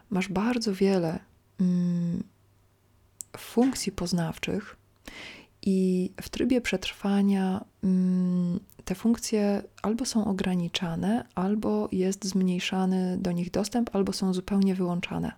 masz 0.10 0.28
bardzo 0.28 0.74
wiele 0.74 1.20
mm, 1.60 2.24
funkcji 3.38 3.92
poznawczych 3.92 4.76
i 5.66 6.12
w 6.22 6.30
trybie 6.30 6.62
przetrwania 6.62 7.66
mm, 7.84 8.60
te 8.86 8.96
funkcje 8.96 9.64
albo 9.82 10.06
są 10.06 10.26
ograniczane, 10.26 11.26
albo 11.36 11.90
jest 11.92 12.26
zmniejszany 12.26 13.18
do 13.18 13.32
nich 13.32 13.52
dostęp, 13.52 13.96
albo 13.96 14.14
są 14.14 14.34
zupełnie 14.34 14.76
wyłączane. 14.76 15.32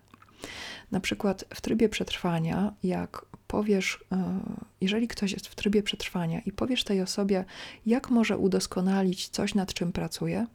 Na 0.90 1.00
przykład 1.00 1.44
w 1.54 1.60
trybie 1.60 1.88
przetrwania, 1.88 2.72
jak 2.82 3.26
powiesz, 3.46 4.04
e, 4.12 4.40
jeżeli 4.80 5.08
ktoś 5.08 5.32
jest 5.32 5.46
w 5.46 5.54
trybie 5.54 5.82
przetrwania 5.82 6.40
i 6.40 6.52
powiesz 6.52 6.84
tej 6.84 7.02
osobie, 7.02 7.44
jak 7.86 8.10
może 8.10 8.38
udoskonalić 8.38 9.28
coś, 9.28 9.54
nad 9.54 9.74
czym 9.74 9.92
pracuje, 9.92 10.46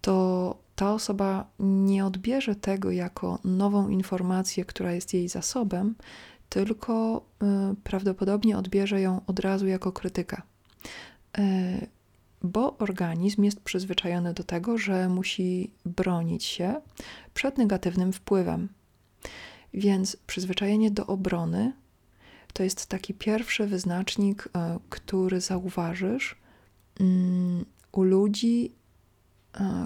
to 0.00 0.56
ta 0.76 0.92
osoba 0.92 1.46
nie 1.58 2.06
odbierze 2.06 2.54
tego 2.54 2.90
jako 2.90 3.38
nową 3.44 3.88
informację, 3.88 4.64
która 4.64 4.92
jest 4.92 5.14
jej 5.14 5.28
zasobem, 5.28 5.94
tylko 6.48 7.24
y, 7.72 7.76
prawdopodobnie 7.84 8.58
odbierze 8.58 9.00
ją 9.00 9.20
od 9.26 9.40
razu 9.40 9.66
jako 9.66 9.92
krytykę. 9.92 10.42
Y, 11.38 11.86
bo 12.42 12.76
organizm 12.78 13.44
jest 13.44 13.60
przyzwyczajony 13.60 14.34
do 14.34 14.44
tego, 14.44 14.78
że 14.78 15.08
musi 15.08 15.70
bronić 15.84 16.44
się 16.44 16.80
przed 17.34 17.58
negatywnym 17.58 18.12
wpływem. 18.12 18.68
Więc 19.74 20.16
przyzwyczajenie 20.26 20.90
do 20.90 21.06
obrony 21.06 21.72
to 22.52 22.62
jest 22.62 22.86
taki 22.86 23.14
pierwszy 23.14 23.66
wyznacznik, 23.66 24.46
y, 24.46 24.50
który 24.88 25.40
zauważysz 25.40 26.36
mm, 27.00 27.64
u 27.92 28.02
ludzi, 28.02 28.72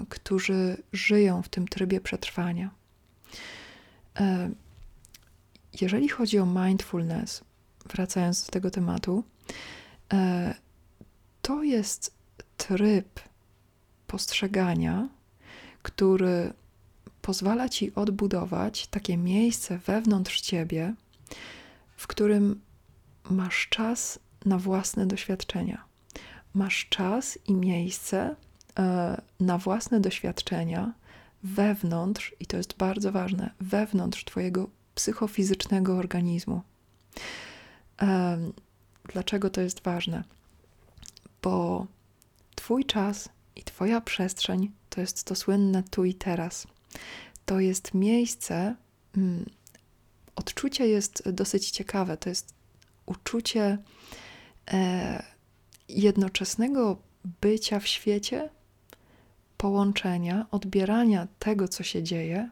którzy 0.09 0.77
żyją 0.93 1.41
w 1.41 1.49
tym 1.49 1.67
trybie 1.67 2.01
przetrwania 2.01 2.71
jeżeli 5.81 6.09
chodzi 6.09 6.39
o 6.39 6.45
mindfulness, 6.45 7.43
wracając 7.85 8.45
do 8.45 8.51
tego 8.51 8.71
tematu, 8.71 9.23
e, 10.13 10.53
to 11.41 11.63
jest 11.63 12.13
tryb 12.57 13.19
postrzegania, 14.07 15.09
który 15.81 16.53
pozwala 17.21 17.69
ci 17.69 17.95
odbudować 17.95 18.87
takie 18.87 19.17
miejsce 19.17 19.77
wewnątrz 19.77 20.41
ciebie, 20.41 20.93
w 21.95 22.07
którym 22.07 22.61
masz 23.29 23.67
czas 23.69 24.19
na 24.45 24.57
własne 24.57 25.05
doświadczenia. 25.05 25.83
Masz 26.53 26.87
czas 26.89 27.39
i 27.47 27.53
miejsce 27.53 28.35
e, 28.79 29.21
na 29.39 29.57
własne 29.57 29.99
doświadczenia 29.99 30.93
wewnątrz, 31.43 32.35
i 32.39 32.45
to 32.45 32.57
jest 32.57 32.77
bardzo 32.77 33.11
ważne, 33.11 33.49
wewnątrz 33.59 34.25
Twojego 34.25 34.69
psychofizycznego 34.95 35.97
organizmu. 35.97 36.61
Dlaczego 39.13 39.49
to 39.49 39.61
jest 39.61 39.83
ważne? 39.83 40.23
Bo 41.41 41.87
Twój 42.55 42.85
czas 42.85 43.29
i 43.55 43.63
Twoja 43.63 44.01
przestrzeń 44.01 44.71
to 44.89 45.01
jest 45.01 45.23
to 45.23 45.35
słynne 45.35 45.83
tu 45.83 46.05
i 46.05 46.13
teraz. 46.13 46.67
To 47.45 47.59
jest 47.59 47.93
miejsce, 47.93 48.75
mm, 49.17 49.45
odczucie 50.35 50.87
jest 50.87 51.29
dosyć 51.29 51.71
ciekawe. 51.71 52.17
To 52.17 52.29
jest 52.29 52.53
uczucie 53.05 53.77
e, 54.71 55.23
jednoczesnego 55.89 56.97
bycia 57.41 57.79
w 57.79 57.87
świecie, 57.87 58.49
połączenia, 59.57 60.45
odbierania 60.51 61.27
tego, 61.39 61.67
co 61.67 61.83
się 61.83 62.03
dzieje, 62.03 62.49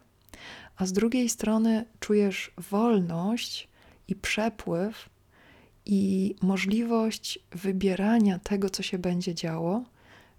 a 0.82 0.86
z 0.86 0.92
drugiej 0.92 1.28
strony 1.28 1.84
czujesz 2.00 2.50
wolność 2.58 3.68
i 4.08 4.14
przepływ 4.14 5.08
i 5.86 6.34
możliwość 6.40 7.38
wybierania 7.50 8.38
tego, 8.38 8.70
co 8.70 8.82
się 8.82 8.98
będzie 8.98 9.34
działo, 9.34 9.84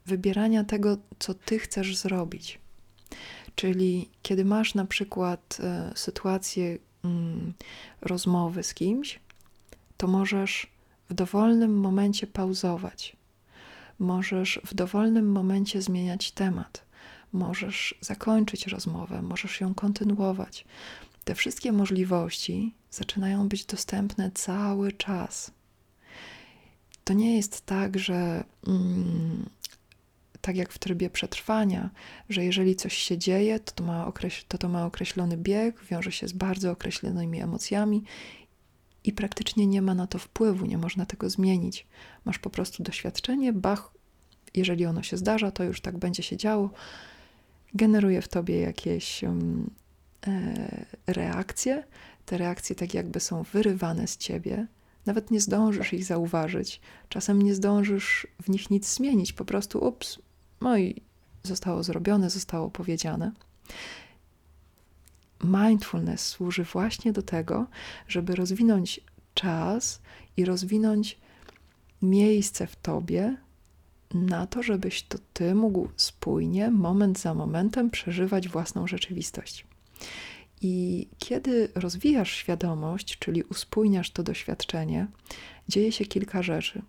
wybierania 0.05 0.63
tego, 0.63 0.97
co 1.19 1.33
ty 1.33 1.59
chcesz 1.59 1.97
zrobić. 1.97 2.59
Czyli 3.55 4.09
kiedy 4.21 4.45
masz 4.45 4.75
na 4.75 4.85
przykład 4.85 5.57
e, 5.59 5.91
sytuację 5.95 6.77
mm, 7.03 7.53
rozmowy 8.01 8.63
z 8.63 8.73
kimś, 8.73 9.19
to 9.97 10.07
możesz 10.07 10.67
w 11.09 11.13
dowolnym 11.13 11.79
momencie 11.79 12.27
pauzować. 12.27 13.15
Możesz 13.99 14.59
w 14.65 14.73
dowolnym 14.73 15.31
momencie 15.31 15.81
zmieniać 15.81 16.31
temat 16.31 16.92
możesz 17.33 17.95
zakończyć 18.01 18.67
rozmowę, 18.67 19.21
możesz 19.21 19.61
ją 19.61 19.73
kontynuować. 19.73 20.65
Te 21.23 21.35
wszystkie 21.35 21.71
możliwości 21.71 22.73
zaczynają 22.91 23.47
być 23.49 23.65
dostępne 23.65 24.31
cały 24.31 24.91
czas. 24.91 25.51
To 27.03 27.13
nie 27.13 27.35
jest 27.35 27.65
tak, 27.65 27.99
że 27.99 28.43
mm, 28.67 29.49
tak 30.41 30.55
jak 30.55 30.71
w 30.71 30.79
trybie 30.79 31.09
przetrwania, 31.09 31.89
że 32.29 32.43
jeżeli 32.43 32.75
coś 32.75 32.97
się 32.97 33.17
dzieje, 33.17 33.59
to 33.59 33.71
to, 33.71 33.83
ma 33.83 34.11
to 34.47 34.57
to 34.57 34.69
ma 34.69 34.85
określony 34.85 35.37
bieg, 35.37 35.83
wiąże 35.83 36.11
się 36.11 36.27
z 36.27 36.33
bardzo 36.33 36.71
określonymi 36.71 37.41
emocjami 37.41 38.03
i 39.03 39.13
praktycznie 39.13 39.67
nie 39.67 39.81
ma 39.81 39.95
na 39.95 40.07
to 40.07 40.19
wpływu, 40.19 40.65
nie 40.65 40.77
można 40.77 41.05
tego 41.05 41.29
zmienić. 41.29 41.87
Masz 42.25 42.39
po 42.39 42.49
prostu 42.49 42.83
doświadczenie, 42.83 43.53
bach, 43.53 43.91
jeżeli 44.53 44.85
ono 44.85 45.03
się 45.03 45.17
zdarza, 45.17 45.51
to 45.51 45.63
już 45.63 45.81
tak 45.81 45.97
będzie 45.97 46.23
się 46.23 46.37
działo 46.37 46.69
generuje 47.73 48.21
w 48.21 48.27
tobie 48.27 48.59
jakieś 48.59 49.23
um, 49.23 49.69
e, 50.27 50.85
reakcje. 51.07 51.83
Te 52.25 52.37
reakcje 52.37 52.75
tak 52.75 52.93
jakby 52.93 53.19
są 53.19 53.43
wyrywane 53.43 54.07
z 54.07 54.17
ciebie. 54.17 54.67
Nawet 55.05 55.31
nie 55.31 55.41
zdążysz 55.41 55.93
ich 55.93 56.05
zauważyć. 56.05 56.81
Czasem 57.09 57.41
nie 57.41 57.55
zdążysz 57.55 58.27
w 58.41 58.49
nich 58.49 58.69
nic 58.69 58.95
zmienić. 58.95 59.33
Po 59.33 59.45
prostu 59.45 59.85
ups, 59.85 60.19
no 60.61 60.77
i 60.77 61.01
zostało 61.43 61.83
zrobione, 61.83 62.29
zostało 62.29 62.69
powiedziane. 62.69 63.31
Mindfulness 65.43 66.27
służy 66.27 66.63
właśnie 66.63 67.13
do 67.13 67.21
tego, 67.21 67.67
żeby 68.07 68.35
rozwinąć 68.35 69.01
czas 69.33 70.01
i 70.37 70.45
rozwinąć 70.45 71.19
miejsce 72.01 72.67
w 72.67 72.75
tobie, 72.75 73.37
na 74.13 74.47
to, 74.47 74.63
żebyś 74.63 75.03
to 75.03 75.17
ty 75.33 75.55
mógł 75.55 75.87
spójnie, 75.97 76.71
moment 76.71 77.19
za 77.19 77.33
momentem 77.33 77.89
przeżywać 77.89 78.49
własną 78.49 78.87
rzeczywistość. 78.87 79.65
I 80.61 81.07
kiedy 81.17 81.69
rozwijasz 81.75 82.31
świadomość, 82.31 83.19
czyli 83.19 83.43
uspójniasz 83.43 84.11
to 84.11 84.23
doświadczenie, 84.23 85.07
dzieje 85.69 85.91
się 85.91 86.05
kilka 86.05 86.43
rzeczy. 86.43 86.81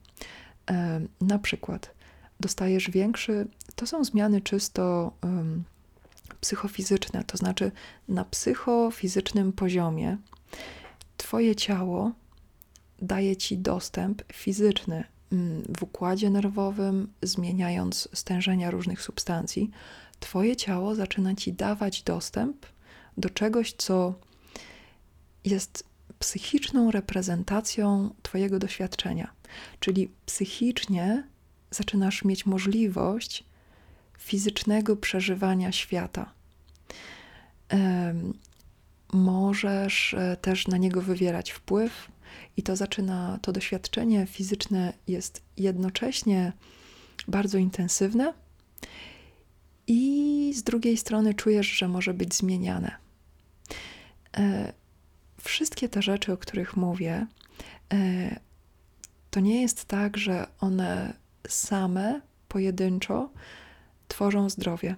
E, 0.71 1.01
na 1.21 1.39
przykład 1.39 1.95
dostajesz 2.41 2.91
większy, 2.91 3.47
to 3.75 3.87
są 3.87 4.05
zmiany 4.05 4.41
czysto 4.41 5.13
um, 5.23 5.65
psychofizyczne, 6.41 7.25
to 7.25 7.37
znaczy 7.37 7.73
na 8.09 8.25
psychofizycznym 8.25 9.53
poziomie 9.53 10.19
Twoje 11.17 11.57
ciało 11.57 12.13
daje 13.03 13.37
ci 13.37 13.59
dostęp 13.59 14.23
fizyczny 14.33 15.05
w 15.79 15.83
układzie 15.83 16.31
nerwowym, 16.31 17.12
zmieniając 17.23 18.09
stężenia 18.12 18.70
różnych 18.70 19.03
substancji, 19.03 19.70
Twoje 20.20 20.57
ciało 20.57 20.94
zaczyna 20.94 21.35
ci 21.35 21.53
dawać 21.53 22.03
dostęp 22.03 22.66
do 23.16 23.31
czegoś, 23.31 23.73
co 23.73 24.14
jest 25.44 25.85
psychiczną 26.18 26.90
reprezentacją 26.90 28.14
Twojego 28.23 28.59
doświadczenia. 28.59 29.33
Czyli 29.81 30.11
psychicznie 30.27 31.25
zaczynasz 31.70 32.25
mieć 32.25 32.47
możliwość 32.47 33.44
fizycznego 34.18 34.97
przeżywania 34.97 35.73
świata. 35.73 36.33
Możesz 39.12 40.14
e, 40.14 40.37
też 40.37 40.68
na 40.68 40.77
niego 40.77 41.03
wywierać 41.03 41.51
wpływ, 41.51 42.09
i 42.57 42.62
to 42.62 42.77
zaczyna, 42.77 43.38
to 43.42 43.53
doświadczenie 43.53 44.27
fizyczne 44.27 44.92
jest 45.09 45.42
jednocześnie 45.57 46.53
bardzo 47.29 47.59
intensywne, 47.59 48.33
i 49.87 50.53
z 50.57 50.62
drugiej 50.62 50.97
strony 50.97 51.35
czujesz, 51.35 51.66
że 51.66 51.88
może 51.88 52.14
być 52.14 52.35
zmieniane. 52.35 52.97
E, 54.37 54.73
wszystkie 55.42 55.88
te 55.88 56.03
rzeczy, 56.03 56.33
o 56.33 56.37
których 56.37 56.77
mówię, 56.77 57.27
e, 57.92 58.40
to 59.31 59.40
nie 59.40 59.62
jest 59.62 59.85
tak, 59.85 60.16
że 60.16 60.47
one 60.61 61.14
same 61.49 62.20
pojedynczo 62.49 63.31
tworzą 64.09 64.51
zdrowie. 64.51 64.97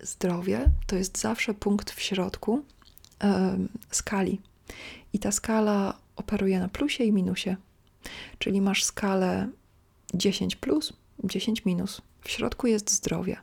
Zdrowie 0.00 0.64
to 0.86 0.96
jest 0.96 1.18
zawsze 1.18 1.54
punkt 1.54 1.90
w 1.90 2.00
środku 2.00 2.64
skali. 3.90 4.40
I 5.12 5.18
ta 5.18 5.32
skala 5.32 5.98
operuje 6.16 6.60
na 6.60 6.68
plusie 6.68 7.04
i 7.04 7.12
minusie. 7.12 7.56
Czyli 8.38 8.60
masz 8.60 8.84
skalę 8.84 9.48
10 10.14 10.56
plus, 10.56 10.92
10 11.24 11.64
minus. 11.64 12.02
W 12.20 12.30
środku 12.30 12.66
jest 12.66 12.90
zdrowie. 12.90 13.36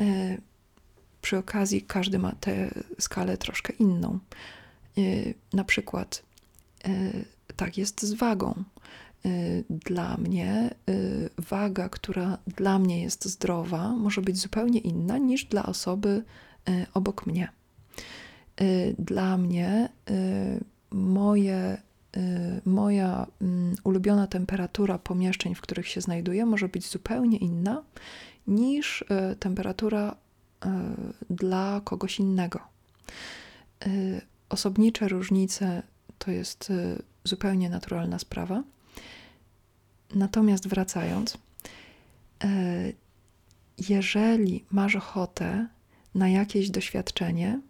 E, 0.00 0.38
przy 1.22 1.38
okazji 1.38 1.82
każdy 1.82 2.18
ma 2.18 2.32
tę 2.32 2.70
skalę 2.98 3.38
troszkę 3.38 3.72
inną. 3.72 4.18
E, 4.98 5.00
na 5.52 5.64
przykład, 5.64 6.22
e, 6.84 7.12
tak 7.56 7.78
jest 7.78 8.02
z 8.02 8.12
wagą. 8.12 8.64
Dla 9.70 10.16
mnie 10.16 10.74
waga, 11.38 11.88
która 11.88 12.38
dla 12.46 12.78
mnie 12.78 13.02
jest 13.02 13.24
zdrowa, 13.24 13.92
może 13.92 14.20
być 14.22 14.38
zupełnie 14.38 14.78
inna 14.80 15.18
niż 15.18 15.44
dla 15.44 15.66
osoby 15.66 16.24
obok 16.94 17.26
mnie. 17.26 17.48
Dla 18.98 19.38
mnie 19.38 19.88
moje, 20.90 21.82
moja 22.64 23.26
mm, 23.40 23.74
ulubiona 23.84 24.26
temperatura 24.26 24.98
pomieszczeń, 24.98 25.54
w 25.54 25.60
których 25.60 25.88
się 25.88 26.00
znajduję, 26.00 26.46
może 26.46 26.68
być 26.68 26.86
zupełnie 26.90 27.38
inna 27.38 27.82
niż 28.46 29.04
e, 29.08 29.36
temperatura 29.36 30.16
e, 30.64 30.94
dla 31.30 31.80
kogoś 31.84 32.18
innego. 32.18 32.60
Osobnicze 34.48 35.08
różnice 35.08 35.82
to 36.18 36.30
jest 36.30 36.72
zupełnie 37.24 37.70
naturalna 37.70 38.18
sprawa. 38.18 38.62
Natomiast 40.14 40.68
wracając, 40.68 41.38
jeżeli 43.88 44.64
masz 44.70 44.96
ochotę 44.96 45.66
na 46.14 46.28
jakieś 46.28 46.70
doświadczenie, 46.70 47.60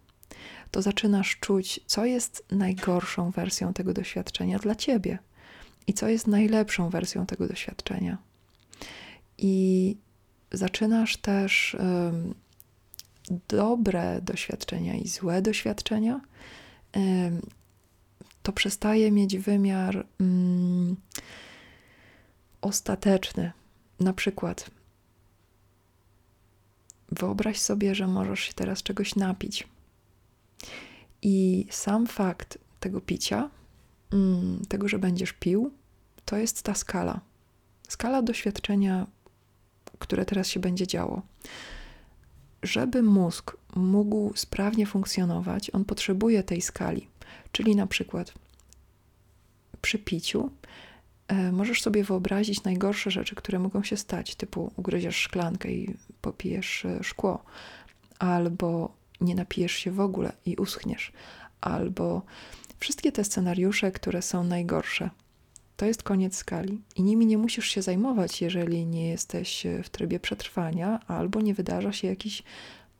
to 0.71 0.81
zaczynasz 0.81 1.37
czuć, 1.39 1.79
co 1.85 2.05
jest 2.05 2.45
najgorszą 2.51 3.31
wersją 3.31 3.73
tego 3.73 3.93
doświadczenia 3.93 4.59
dla 4.59 4.75
ciebie 4.75 5.19
i 5.87 5.93
co 5.93 6.07
jest 6.07 6.27
najlepszą 6.27 6.89
wersją 6.89 7.25
tego 7.25 7.47
doświadczenia. 7.47 8.17
I 9.37 9.97
zaczynasz 10.51 11.17
też 11.17 11.77
dobre 13.47 14.21
doświadczenia 14.21 14.95
i 14.95 15.07
złe 15.07 15.41
doświadczenia, 15.41 16.21
to 18.43 18.53
przestaje 18.53 19.11
mieć 19.11 19.37
wymiar 19.37 20.07
um, 20.19 20.95
ostateczny. 22.61 23.51
Na 23.99 24.13
przykład, 24.13 24.71
wyobraź 27.11 27.59
sobie, 27.59 27.95
że 27.95 28.07
możesz 28.07 28.39
się 28.39 28.53
teraz 28.53 28.83
czegoś 28.83 29.15
napić. 29.15 29.67
I 31.27 31.67
sam 31.71 32.07
fakt 32.07 32.57
tego 32.79 33.01
picia, 33.01 33.49
mm, 34.13 34.65
tego, 34.69 34.87
że 34.87 34.99
będziesz 34.99 35.33
pił, 35.33 35.71
to 36.25 36.37
jest 36.37 36.63
ta 36.63 36.75
skala. 36.75 37.21
Skala 37.87 38.21
doświadczenia 38.21 39.07
które 39.99 40.25
teraz 40.25 40.47
się 40.47 40.59
będzie 40.59 40.87
działo. 40.87 41.21
Żeby 42.63 43.03
mózg 43.03 43.57
mógł 43.75 44.31
sprawnie 44.35 44.85
funkcjonować, 44.85 45.69
on 45.73 45.85
potrzebuje 45.85 46.43
tej 46.43 46.61
skali. 46.61 47.07
Czyli 47.51 47.75
na 47.75 47.87
przykład 47.87 48.33
przy 49.81 49.99
piciu 49.99 50.49
e, 51.27 51.51
możesz 51.51 51.81
sobie 51.81 52.03
wyobrazić 52.03 52.63
najgorsze 52.63 53.11
rzeczy, 53.11 53.35
które 53.35 53.59
mogą 53.59 53.83
się 53.83 53.97
stać, 53.97 54.35
typu 54.35 54.71
ugryziesz 54.75 55.15
szklankę 55.15 55.71
i 55.71 55.95
popijesz 56.21 56.85
e, 56.85 57.03
szkło, 57.03 57.43
albo 58.19 58.93
nie 59.21 59.35
napijesz 59.35 59.71
się 59.71 59.91
w 59.91 59.99
ogóle 59.99 60.31
i 60.45 60.55
uschniesz, 60.55 61.11
albo 61.61 62.21
wszystkie 62.79 63.11
te 63.11 63.23
scenariusze, 63.23 63.91
które 63.91 64.21
są 64.21 64.43
najgorsze 64.43 65.09
to 65.77 65.85
jest 65.85 66.03
koniec 66.03 66.35
skali 66.35 66.81
i 66.95 67.03
nimi 67.03 67.25
nie 67.25 67.37
musisz 67.37 67.65
się 67.65 67.81
zajmować, 67.81 68.41
jeżeli 68.41 68.85
nie 68.85 69.09
jesteś 69.09 69.65
e, 69.65 69.83
w 69.83 69.89
trybie 69.89 70.19
przetrwania 70.19 70.99
albo 71.07 71.41
nie 71.41 71.53
wydarza 71.53 71.93
się 71.93 72.07
jakiś 72.07 72.43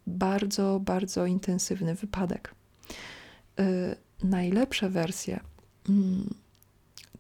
bardzo, 0.08 0.80
bardzo 0.80 1.26
intensywny 1.26 1.96
wypadek. 1.96 2.56
Yy, 3.58 3.96
najlepsze 4.24 4.90
wersje 4.90 5.40
yy, 5.90 5.96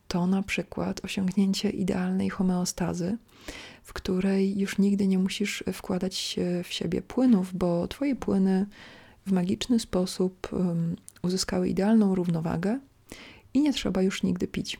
to 0.07 0.27
na 0.27 0.43
przykład 0.43 1.05
osiągnięcie 1.05 1.69
idealnej 1.69 2.29
homeostazy, 2.29 3.17
w 3.83 3.93
której 3.93 4.59
już 4.59 4.77
nigdy 4.77 5.07
nie 5.07 5.19
musisz 5.19 5.63
wkładać 5.73 6.35
w 6.63 6.73
siebie 6.73 7.01
płynów, 7.01 7.53
bo 7.53 7.87
twoje 7.87 8.15
płyny 8.15 8.65
w 9.25 9.31
magiczny 9.31 9.79
sposób 9.79 10.49
uzyskały 11.21 11.69
idealną 11.69 12.15
równowagę 12.15 12.79
i 13.53 13.61
nie 13.61 13.73
trzeba 13.73 14.01
już 14.01 14.23
nigdy 14.23 14.47
pić 14.47 14.79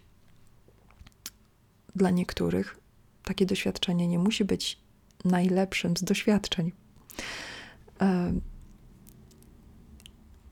dla 1.96 2.10
niektórych 2.10 2.80
takie 3.24 3.46
doświadczenie 3.46 4.08
nie 4.08 4.20
musi 4.20 4.46
być 4.46 4.80
najlepszym 5.26 5.98
z 5.98 6.04
doświadczeń. 6.04 6.72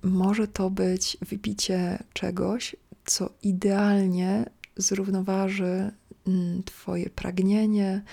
Może 0.04 0.48
to 0.48 0.70
być 0.70 1.18
wypicie 1.22 2.04
czegoś, 2.14 2.76
co 3.06 3.30
idealnie 3.44 4.46
zrównoważy 4.78 5.92
mm, 6.28 6.64
Twoje 6.64 7.10
pragnienie, 7.10 8.04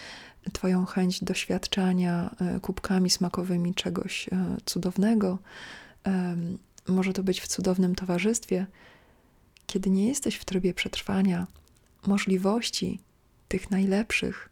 Twoją 0.53 0.85
chęć 0.85 1.25
doświadczania 1.25 2.35
e, 2.41 2.61
kubkami 2.61 3.11
smakowymi 3.11 3.75
czegoś 3.75 4.29
e, 4.29 4.57
cudownego. 4.65 5.39
Może 6.89 7.13
to 7.13 7.23
być 7.23 7.41
w 7.41 7.49
cudownym 7.49 7.95
towarzystwie. 7.95 8.67
Kiedy 9.67 9.91
nie 9.91 10.09
jesteś 10.09 10.37
w 10.37 10.45
trybie 10.45 10.75
przetrwania, 10.75 11.47
możliwości 12.07 13.01
tych 13.49 13.71
najlepszych 13.71 14.49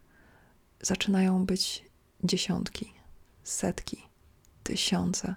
zaczynają 0.81 1.45
być 1.45 1.85
dziesiątki, 2.23 2.93
setki, 3.43 3.97
tysiące. 4.63 5.35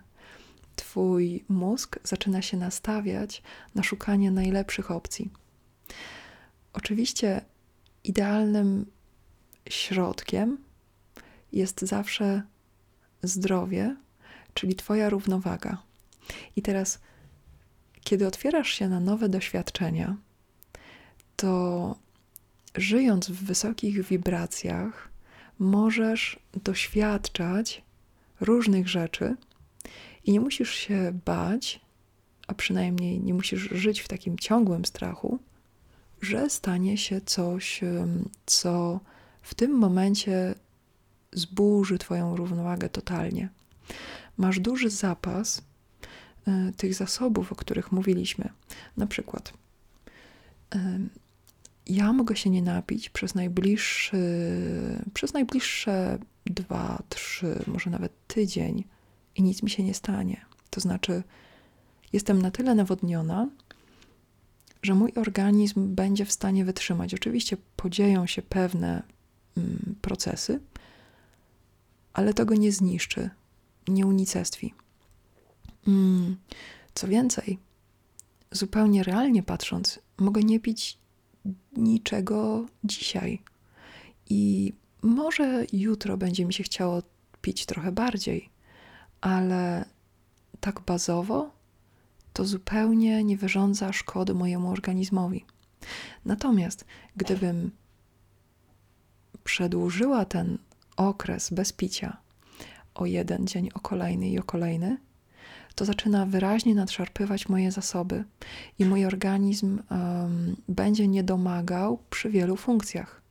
Twój 0.76 1.44
mózg 1.48 1.98
zaczyna 2.04 2.42
się 2.42 2.56
nastawiać 2.56 3.42
na 3.74 3.82
szukanie 3.82 4.30
najlepszych 4.30 4.90
opcji. 4.90 5.30
Oczywiście 6.74 7.40
idealnym 8.04 8.86
środkiem 9.68 10.58
jest 11.52 11.80
zawsze 11.80 12.42
zdrowie, 13.22 13.96
czyli 14.54 14.74
Twoja 14.74 15.10
równowaga. 15.10 15.82
I 16.56 16.62
teraz, 16.62 16.98
kiedy 18.00 18.26
otwierasz 18.26 18.70
się 18.70 18.88
na 18.88 19.00
nowe 19.00 19.28
doświadczenia, 19.28 20.16
to 21.36 21.96
żyjąc 22.74 23.30
w 23.30 23.44
wysokich 23.44 24.04
wibracjach, 24.06 25.08
możesz 25.58 26.38
doświadczać 26.64 27.82
różnych 28.40 28.88
rzeczy 28.88 29.36
i 30.24 30.32
nie 30.32 30.40
musisz 30.40 30.74
się 30.74 31.20
bać, 31.24 31.80
a 32.46 32.54
przynajmniej 32.54 33.20
nie 33.20 33.34
musisz 33.34 33.60
żyć 33.60 34.00
w 34.00 34.08
takim 34.08 34.38
ciągłym 34.38 34.84
strachu, 34.84 35.38
że 36.24 36.50
stanie 36.50 36.98
się 36.98 37.20
coś, 37.20 37.80
co 38.46 39.00
w 39.42 39.54
tym 39.54 39.70
momencie 39.70 40.54
zburzy 41.32 41.98
Twoją 41.98 42.36
równowagę 42.36 42.88
totalnie. 42.88 43.48
Masz 44.36 44.60
duży 44.60 44.90
zapas 44.90 45.62
e, 46.46 46.72
tych 46.76 46.94
zasobów, 46.94 47.52
o 47.52 47.56
których 47.56 47.92
mówiliśmy. 47.92 48.48
Na 48.96 49.06
przykład 49.06 49.52
ja 51.86 52.12
mogę 52.12 52.36
się 52.36 52.50
nie 52.50 52.62
napić 52.62 53.10
przez 53.10 53.34
najbliższy, 53.34 54.16
przez 55.14 55.32
najbliższe 55.32 56.18
dwa, 56.46 57.02
trzy, 57.08 57.64
może 57.66 57.90
nawet 57.90 58.12
tydzień 58.26 58.84
i 59.36 59.42
nic 59.42 59.62
mi 59.62 59.70
się 59.70 59.82
nie 59.82 59.94
stanie. 59.94 60.44
To 60.70 60.80
znaczy, 60.80 61.22
jestem 62.12 62.42
na 62.42 62.50
tyle 62.50 62.74
nawodniona, 62.74 63.48
że 64.84 64.94
mój 64.94 65.12
organizm 65.12 65.94
będzie 65.94 66.24
w 66.24 66.32
stanie 66.32 66.64
wytrzymać. 66.64 67.14
Oczywiście 67.14 67.56
podzieją 67.76 68.26
się 68.26 68.42
pewne 68.42 69.02
mm, 69.56 69.94
procesy, 70.00 70.60
ale 72.12 72.34
to 72.34 72.46
go 72.46 72.54
nie 72.54 72.72
zniszczy, 72.72 73.30
nie 73.88 74.06
unicestwi. 74.06 74.74
Mm, 75.88 76.36
co 76.94 77.08
więcej, 77.08 77.58
zupełnie 78.52 79.02
realnie 79.02 79.42
patrząc, 79.42 79.98
mogę 80.18 80.42
nie 80.42 80.60
pić 80.60 80.98
niczego 81.76 82.66
dzisiaj. 82.84 83.42
I 84.30 84.72
może 85.02 85.66
jutro 85.72 86.16
będzie 86.16 86.44
mi 86.44 86.52
się 86.54 86.64
chciało 86.64 87.02
pić 87.42 87.66
trochę 87.66 87.92
bardziej, 87.92 88.48
ale 89.20 89.84
tak 90.60 90.80
bazowo 90.80 91.50
to 92.34 92.44
zupełnie 92.44 93.24
nie 93.24 93.36
wyrządza 93.36 93.92
szkody 93.92 94.34
mojemu 94.34 94.70
organizmowi. 94.70 95.44
Natomiast 96.24 96.84
gdybym 97.16 97.70
przedłużyła 99.44 100.24
ten 100.24 100.58
okres 100.96 101.50
bez 101.50 101.72
picia 101.72 102.16
o 102.94 103.06
jeden 103.06 103.46
dzień, 103.46 103.68
o 103.74 103.80
kolejny 103.80 104.28
i 104.28 104.38
o 104.38 104.42
kolejny, 104.42 104.98
to 105.74 105.84
zaczyna 105.84 106.26
wyraźnie 106.26 106.74
nadszarpywać 106.74 107.48
moje 107.48 107.72
zasoby 107.72 108.24
i 108.78 108.84
mój 108.84 109.06
organizm 109.06 109.82
um, 109.90 110.56
będzie 110.68 111.08
nie 111.08 111.24
domagał 111.24 111.98
przy 112.10 112.30
wielu 112.30 112.56
funkcjach. 112.56 113.22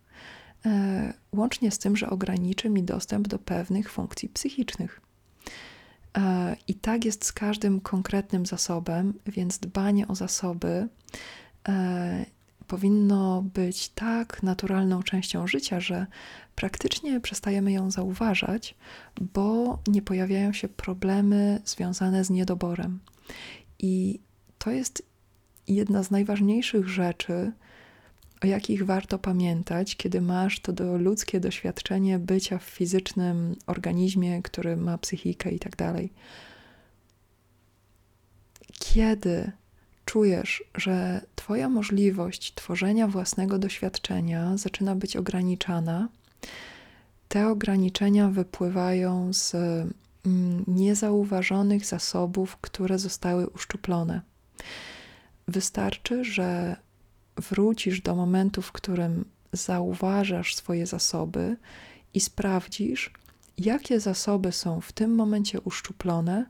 E, 0.66 1.14
łącznie 1.32 1.72
z 1.72 1.80
tym, 1.80 1.98
że 1.98 2.10
ograniczy 2.10 2.70
mi 2.70 2.84
dostęp 2.84 3.28
do 3.28 3.40
pewnych 3.40 3.92
funkcji 3.92 4.30
psychicznych. 4.30 5.02
E, 6.18 6.56
I 6.68 6.76
tak 6.76 7.06
jest 7.06 7.26
z 7.26 7.32
każdym 7.32 7.82
konkretnym 7.82 8.46
zasobem, 8.46 9.14
więc 9.28 9.58
dbanie 9.58 10.08
o 10.08 10.16
zasoby 10.16 10.88
e, 11.68 12.26
powinno 12.68 13.42
być 13.42 13.90
tak 13.90 14.44
naturalną 14.44 15.04
częścią 15.04 15.48
życia, 15.48 15.80
że 15.80 16.08
praktycznie 16.56 17.20
przestajemy 17.20 17.72
ją 17.72 17.92
zauważać, 17.92 18.76
bo 19.22 19.80
nie 19.88 20.02
pojawiają 20.02 20.54
się 20.54 20.68
problemy 20.68 21.62
związane 21.66 22.24
z 22.24 22.30
niedoborem. 22.30 23.00
I 23.80 24.20
to 24.58 24.72
jest 24.72 25.04
jedna 25.68 26.04
z 26.04 26.12
najważniejszych 26.12 26.90
rzeczy, 26.90 27.52
o 28.44 28.46
jakich 28.48 28.86
warto 28.86 29.20
pamiętać, 29.20 29.96
kiedy 29.96 30.22
masz 30.22 30.60
to 30.60 30.74
do 30.74 30.98
ludzkie 30.98 31.40
doświadczenie 31.40 32.20
bycia 32.20 32.58
w 32.58 32.64
fizycznym 32.64 33.56
organizmie, 33.68 34.42
który 34.42 34.78
ma 34.78 34.98
psychikę 34.98 35.52
i 35.52 35.60
tak 35.60 35.76
dalej. 35.76 36.14
Kiedy 38.80 39.52
czujesz, 40.06 40.64
że 40.76 41.22
Twoja 41.44 41.70
możliwość 41.70 42.54
tworzenia 42.54 43.08
własnego 43.08 43.60
doświadczenia 43.60 44.58
zaczyna 44.58 44.96
być 44.96 45.16
ograniczana, 45.18 46.10
te 47.28 47.48
ograniczenia 47.48 48.30
wypływają 48.30 49.34
z 49.34 49.56
mm, 49.56 50.64
niezauważonych 50.68 51.86
zasobów, 51.86 52.58
które 52.58 53.00
zostały 53.00 53.50
uszczuplone. 53.50 54.22
Wystarczy, 55.48 56.24
że 56.24 56.76
wrócisz 57.38 58.02
do 58.02 58.16
momentu, 58.16 58.62
w 58.62 58.72
którym 58.72 59.26
zauważasz 59.54 60.56
swoje 60.56 60.86
zasoby 60.86 61.58
i 62.14 62.20
sprawdzisz, 62.20 63.12
jakie 63.58 64.00
zasoby 64.00 64.52
są 64.52 64.82
w 64.82 64.92
tym 64.92 65.16
momencie 65.16 65.62
uszczuplone 65.62 66.46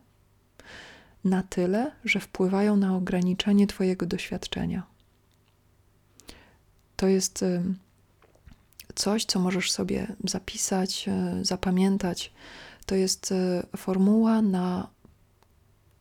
na 1.24 1.43
tyle, 1.43 1.91
że 2.06 2.19
wpływają 2.19 2.76
na 2.76 2.96
ograniczenie 2.96 3.67
Twojego 3.67 4.06
doświadczenia. 4.06 4.84
To 6.96 7.08
jest 7.08 7.43
coś, 8.96 9.26
co 9.26 9.39
możesz 9.39 9.72
sobie 9.72 10.15
zapisać, 10.24 11.06
e, 11.08 11.39
zapamiętać. 11.41 12.34
To 12.86 12.96
jest 12.96 13.32
e, 13.32 13.63
formuła 13.78 14.41
na 14.41 14.88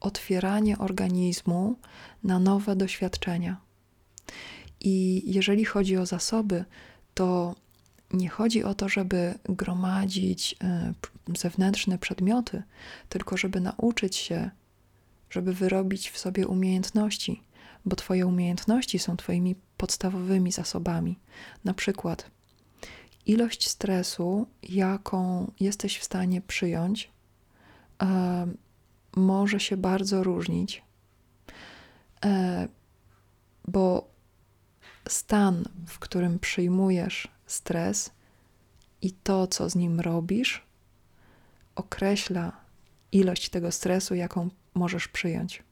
otwieranie 0.00 0.78
organizmu 0.78 1.76
na 2.24 2.38
nowe 2.38 2.76
doświadczenia. 2.76 3.56
I 4.84 5.22
jeżeli 5.26 5.64
chodzi 5.64 5.96
o 5.96 6.06
zasoby, 6.06 6.64
to 7.14 7.54
nie 8.12 8.28
chodzi 8.28 8.64
o 8.64 8.74
to, 8.74 8.88
żeby 8.88 9.34
gromadzić 9.44 10.56
e, 10.64 10.92
zewnętrzne 11.38 11.98
przedmioty, 11.98 12.62
tylko 13.08 13.36
żeby 13.36 13.60
nauczyć 13.60 14.16
się, 14.16 14.50
żeby 15.30 15.54
wyrobić 15.54 16.10
w 16.10 16.18
sobie 16.18 16.46
umiejętności, 16.46 17.42
bo 17.84 17.96
Twoje 17.96 18.26
umiejętności 18.26 18.98
są 18.98 19.16
Twoimi 19.16 19.56
podstawowymi 19.76 20.52
zasobami. 20.52 21.18
Na 21.64 21.74
przykład 21.74 22.30
ilość 23.26 23.68
stresu, 23.68 24.46
jaką 24.62 25.50
jesteś 25.60 25.98
w 25.98 26.04
stanie 26.04 26.40
przyjąć, 26.40 27.10
e, 28.02 28.46
może 29.16 29.60
się 29.60 29.76
bardzo 29.76 30.24
różnić, 30.24 30.82
e, 32.24 32.68
bo 33.68 34.11
stan, 35.08 35.64
w 35.86 35.98
którym 35.98 36.38
przyjmujesz 36.38 37.28
stres 37.46 38.10
i 39.02 39.12
to, 39.12 39.46
co 39.46 39.70
z 39.70 39.74
nim 39.74 40.00
robisz, 40.00 40.62
określa 41.74 42.52
ilość 43.12 43.48
tego 43.48 43.72
stresu, 43.72 44.14
jaką 44.14 44.48
możesz 44.74 45.08
przyjąć. 45.08 45.62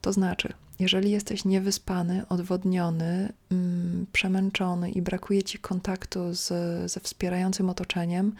To 0.00 0.12
znaczy, 0.12 0.52
jeżeli 0.78 1.10
jesteś 1.10 1.44
niewyspany, 1.44 2.28
odwodniony, 2.28 3.32
mm, 3.50 4.06
przemęczony 4.12 4.90
i 4.90 5.02
brakuje 5.02 5.42
ci 5.42 5.58
kontaktu 5.58 6.34
z, 6.34 6.46
ze 6.90 7.00
wspierającym 7.00 7.70
otoczeniem, 7.70 8.32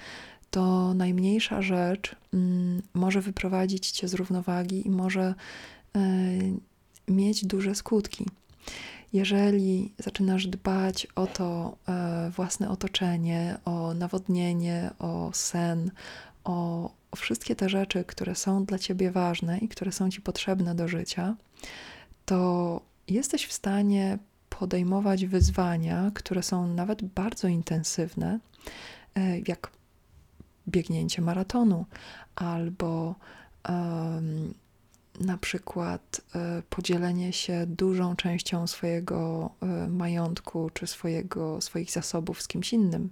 to 0.51 0.95
najmniejsza 0.95 1.63
rzecz 1.63 2.17
mm, 2.35 2.83
może 2.95 3.21
wyprowadzić 3.21 3.91
cię 3.91 4.09
z 4.09 4.15
równowagi 4.15 4.87
i 4.87 4.91
może 4.91 5.35
y, 5.97 6.01
mieć 7.09 7.45
duże 7.45 7.75
skutki. 7.75 8.27
Jeżeli 9.13 9.93
zaczynasz 9.99 10.47
dbać 10.47 11.07
o 11.15 11.27
to 11.27 11.77
y, 12.29 12.31
własne 12.31 12.71
otoczenie, 12.71 13.59
o 13.65 13.95
nawodnienie, 13.95 14.91
o 14.99 15.31
sen, 15.33 15.91
o, 16.45 16.91
o 17.11 17.17
wszystkie 17.17 17.57
te 17.57 17.69
rzeczy, 17.69 18.05
które 18.05 18.35
są 18.35 18.65
dla 18.65 18.79
ciebie 18.79 19.11
ważne 19.11 19.59
i 19.59 19.69
które 19.69 19.93
są 19.93 20.11
ci 20.11 20.21
potrzebne 20.21 20.75
do 20.75 20.89
życia, 20.89 21.37
to 22.25 22.81
jesteś 23.09 23.47
w 23.47 23.53
stanie 23.53 24.19
podejmować 24.49 25.27
wyzwania, 25.27 26.11
które 26.15 26.43
są 26.43 26.67
nawet 26.67 27.03
bardzo 27.03 27.49
intensywne, 27.49 28.39
e, 29.15 29.39
jak 29.39 29.71
biegnięcie 30.69 31.23
maratonu 31.23 31.87
albo 32.35 33.15
um, 33.69 34.55
na 35.21 35.39
przykład 35.39 36.21
e, 36.35 36.63
podzielenie 36.71 37.33
się 37.33 37.67
dużą 37.67 38.17
częścią 38.17 38.67
swojego 38.67 39.51
e, 39.61 39.67
majątku 39.89 40.71
czy 40.75 40.87
swojego, 40.87 41.61
swoich 41.61 41.91
zasobów 41.91 42.43
z 42.43 42.49
kimś 42.49 42.73
innym. 42.73 43.11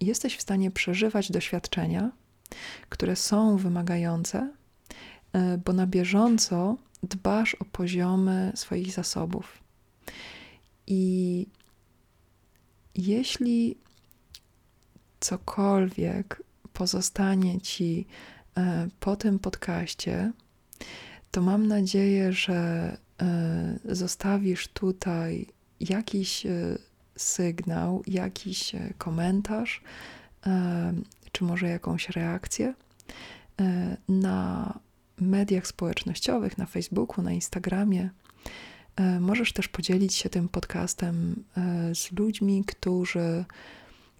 Jesteś 0.00 0.36
w 0.36 0.42
stanie 0.42 0.70
przeżywać 0.70 1.32
doświadczenia, 1.32 2.10
które 2.88 3.16
są 3.16 3.56
wymagające, 3.56 4.50
bo 5.64 5.72
na 5.72 5.86
bieżąco 5.86 6.76
dbasz 7.02 7.54
o 7.54 7.64
poziomy 7.64 8.52
swoich 8.54 8.92
zasobów. 8.92 9.58
I 10.86 11.46
jeśli 12.94 13.76
cokolwiek 15.20 16.42
pozostanie 16.72 17.60
ci 17.60 18.06
e, 18.06 18.33
po 19.00 19.16
tym 19.16 19.38
podcaście, 19.38 20.32
to 21.30 21.42
mam 21.42 21.66
nadzieję, 21.66 22.32
że 22.32 22.96
e, 23.22 23.78
zostawisz 23.84 24.68
tutaj 24.68 25.46
jakiś 25.80 26.46
e, 26.46 26.78
sygnał, 27.16 28.02
jakiś 28.06 28.72
komentarz, 28.98 29.82
czy 31.32 31.44
może 31.44 31.68
jakąś 31.68 32.08
reakcję 32.08 32.74
na 34.08 34.78
mediach 35.20 35.66
społecznościowych, 35.66 36.58
na 36.58 36.66
Facebooku, 36.66 37.24
na 37.24 37.32
Instagramie. 37.32 38.10
E, 38.96 39.20
możesz 39.20 39.52
też 39.52 39.68
podzielić 39.68 40.14
się 40.14 40.28
tym 40.28 40.48
podcastem 40.48 41.44
e, 41.56 41.94
z 41.94 42.12
ludźmi, 42.12 42.64
którzy 42.64 43.44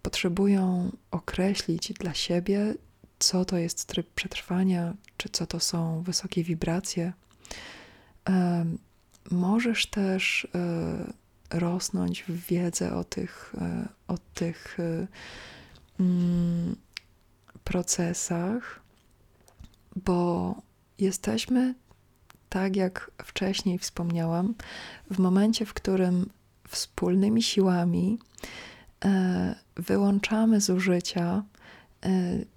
potrzebują 0.02 0.90
określić 1.10 1.92
dla 1.92 2.14
siebie, 2.14 2.74
co 3.24 3.44
to 3.44 3.56
jest 3.56 3.84
tryb 3.84 4.06
przetrwania, 4.14 4.94
czy 5.16 5.28
co 5.28 5.46
to 5.46 5.60
są 5.60 6.02
wysokie 6.02 6.44
wibracje. 6.44 7.12
E, 8.28 8.64
możesz 9.30 9.86
też 9.86 10.48
rosnąć 11.50 12.22
w 12.22 12.46
wiedzę 12.46 12.94
o 12.94 13.04
tych, 13.04 13.54
o 14.08 14.18
tych 14.18 14.78
mm, 16.00 16.76
procesach, 17.64 18.80
bo 19.96 20.54
jesteśmy, 20.98 21.74
tak 22.48 22.76
jak 22.76 23.10
wcześniej 23.24 23.78
wspomniałam, 23.78 24.54
w 25.10 25.18
momencie, 25.18 25.66
w 25.66 25.74
którym 25.74 26.30
wspólnymi 26.68 27.42
siłami 27.42 28.18
e, 29.04 29.54
wyłączamy 29.76 30.60
z 30.60 30.70
użycia 30.70 31.42
e, 31.42 31.53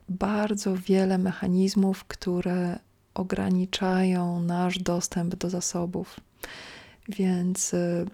bardzo 0.09 0.75
wiele 0.77 1.17
mechanizmów, 1.17 2.05
które 2.05 2.79
ograniczają 3.13 4.39
nasz 4.39 4.79
dostęp 4.79 5.35
do 5.35 5.49
zasobów. 5.49 6.19
Więc 7.09 7.73
e, 7.73 8.05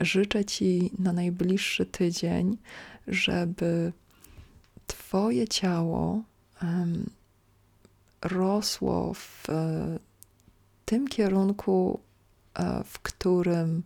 życzę 0.00 0.44
Ci 0.44 0.90
na 0.98 1.12
najbliższy 1.12 1.86
tydzień, 1.86 2.56
żeby 3.08 3.92
Twoje 4.86 5.48
ciało 5.48 6.22
rosło 8.22 9.14
w 9.14 9.50
e, 9.50 9.98
tym 10.84 11.08
kierunku, 11.08 12.00
e, 12.54 12.84
w 12.84 12.98
którym 12.98 13.82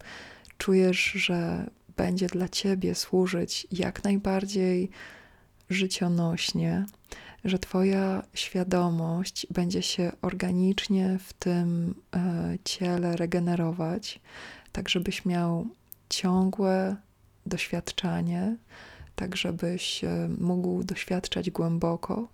czujesz, 0.58 0.98
że 1.04 1.70
będzie 1.96 2.26
dla 2.26 2.48
Ciebie 2.48 2.94
służyć 2.94 3.66
jak 3.72 4.04
najbardziej 4.04 4.90
życionośnie, 5.72 6.86
że 7.44 7.58
Twoja 7.58 8.22
świadomość 8.34 9.46
będzie 9.50 9.82
się 9.82 10.12
organicznie 10.22 11.18
w 11.26 11.32
tym 11.32 11.94
e, 12.14 12.58
ciele 12.64 13.16
regenerować, 13.16 14.20
tak 14.72 14.88
żebyś 14.88 15.24
miał 15.24 15.66
ciągłe 16.08 16.96
doświadczanie, 17.46 18.56
tak 19.14 19.36
żebyś 19.36 20.04
e, 20.04 20.28
mógł 20.38 20.84
doświadczać 20.84 21.50
głęboko, 21.50 22.28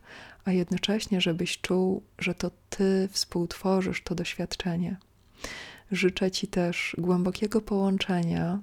a 0.45 0.53
jednocześnie 0.53 1.21
żebyś 1.21 1.61
czuł, 1.61 2.03
że 2.19 2.35
to 2.35 2.51
Ty 2.71 3.09
współtworzysz 3.13 4.03
to 4.03 4.15
doświadczenie. 4.15 4.97
Życzę 5.93 6.31
Ci 6.31 6.49
też 6.49 6.97
głębokiego 6.99 7.61
połączenia 7.61 8.61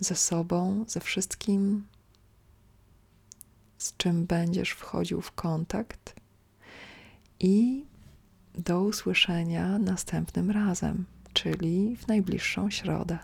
ze 0.00 0.14
sobą, 0.14 0.84
ze 0.88 1.00
wszystkim, 1.00 1.86
z 3.82 3.96
czym 3.96 4.26
będziesz 4.26 4.70
wchodził 4.70 5.20
w 5.20 5.32
kontakt. 5.32 6.14
I 7.40 7.84
do 8.54 8.80
usłyszenia 8.80 9.78
następnym 9.78 10.50
razem, 10.50 11.04
czyli 11.32 11.96
w 11.96 12.08
najbliższą 12.08 12.70
środę. 12.70 13.18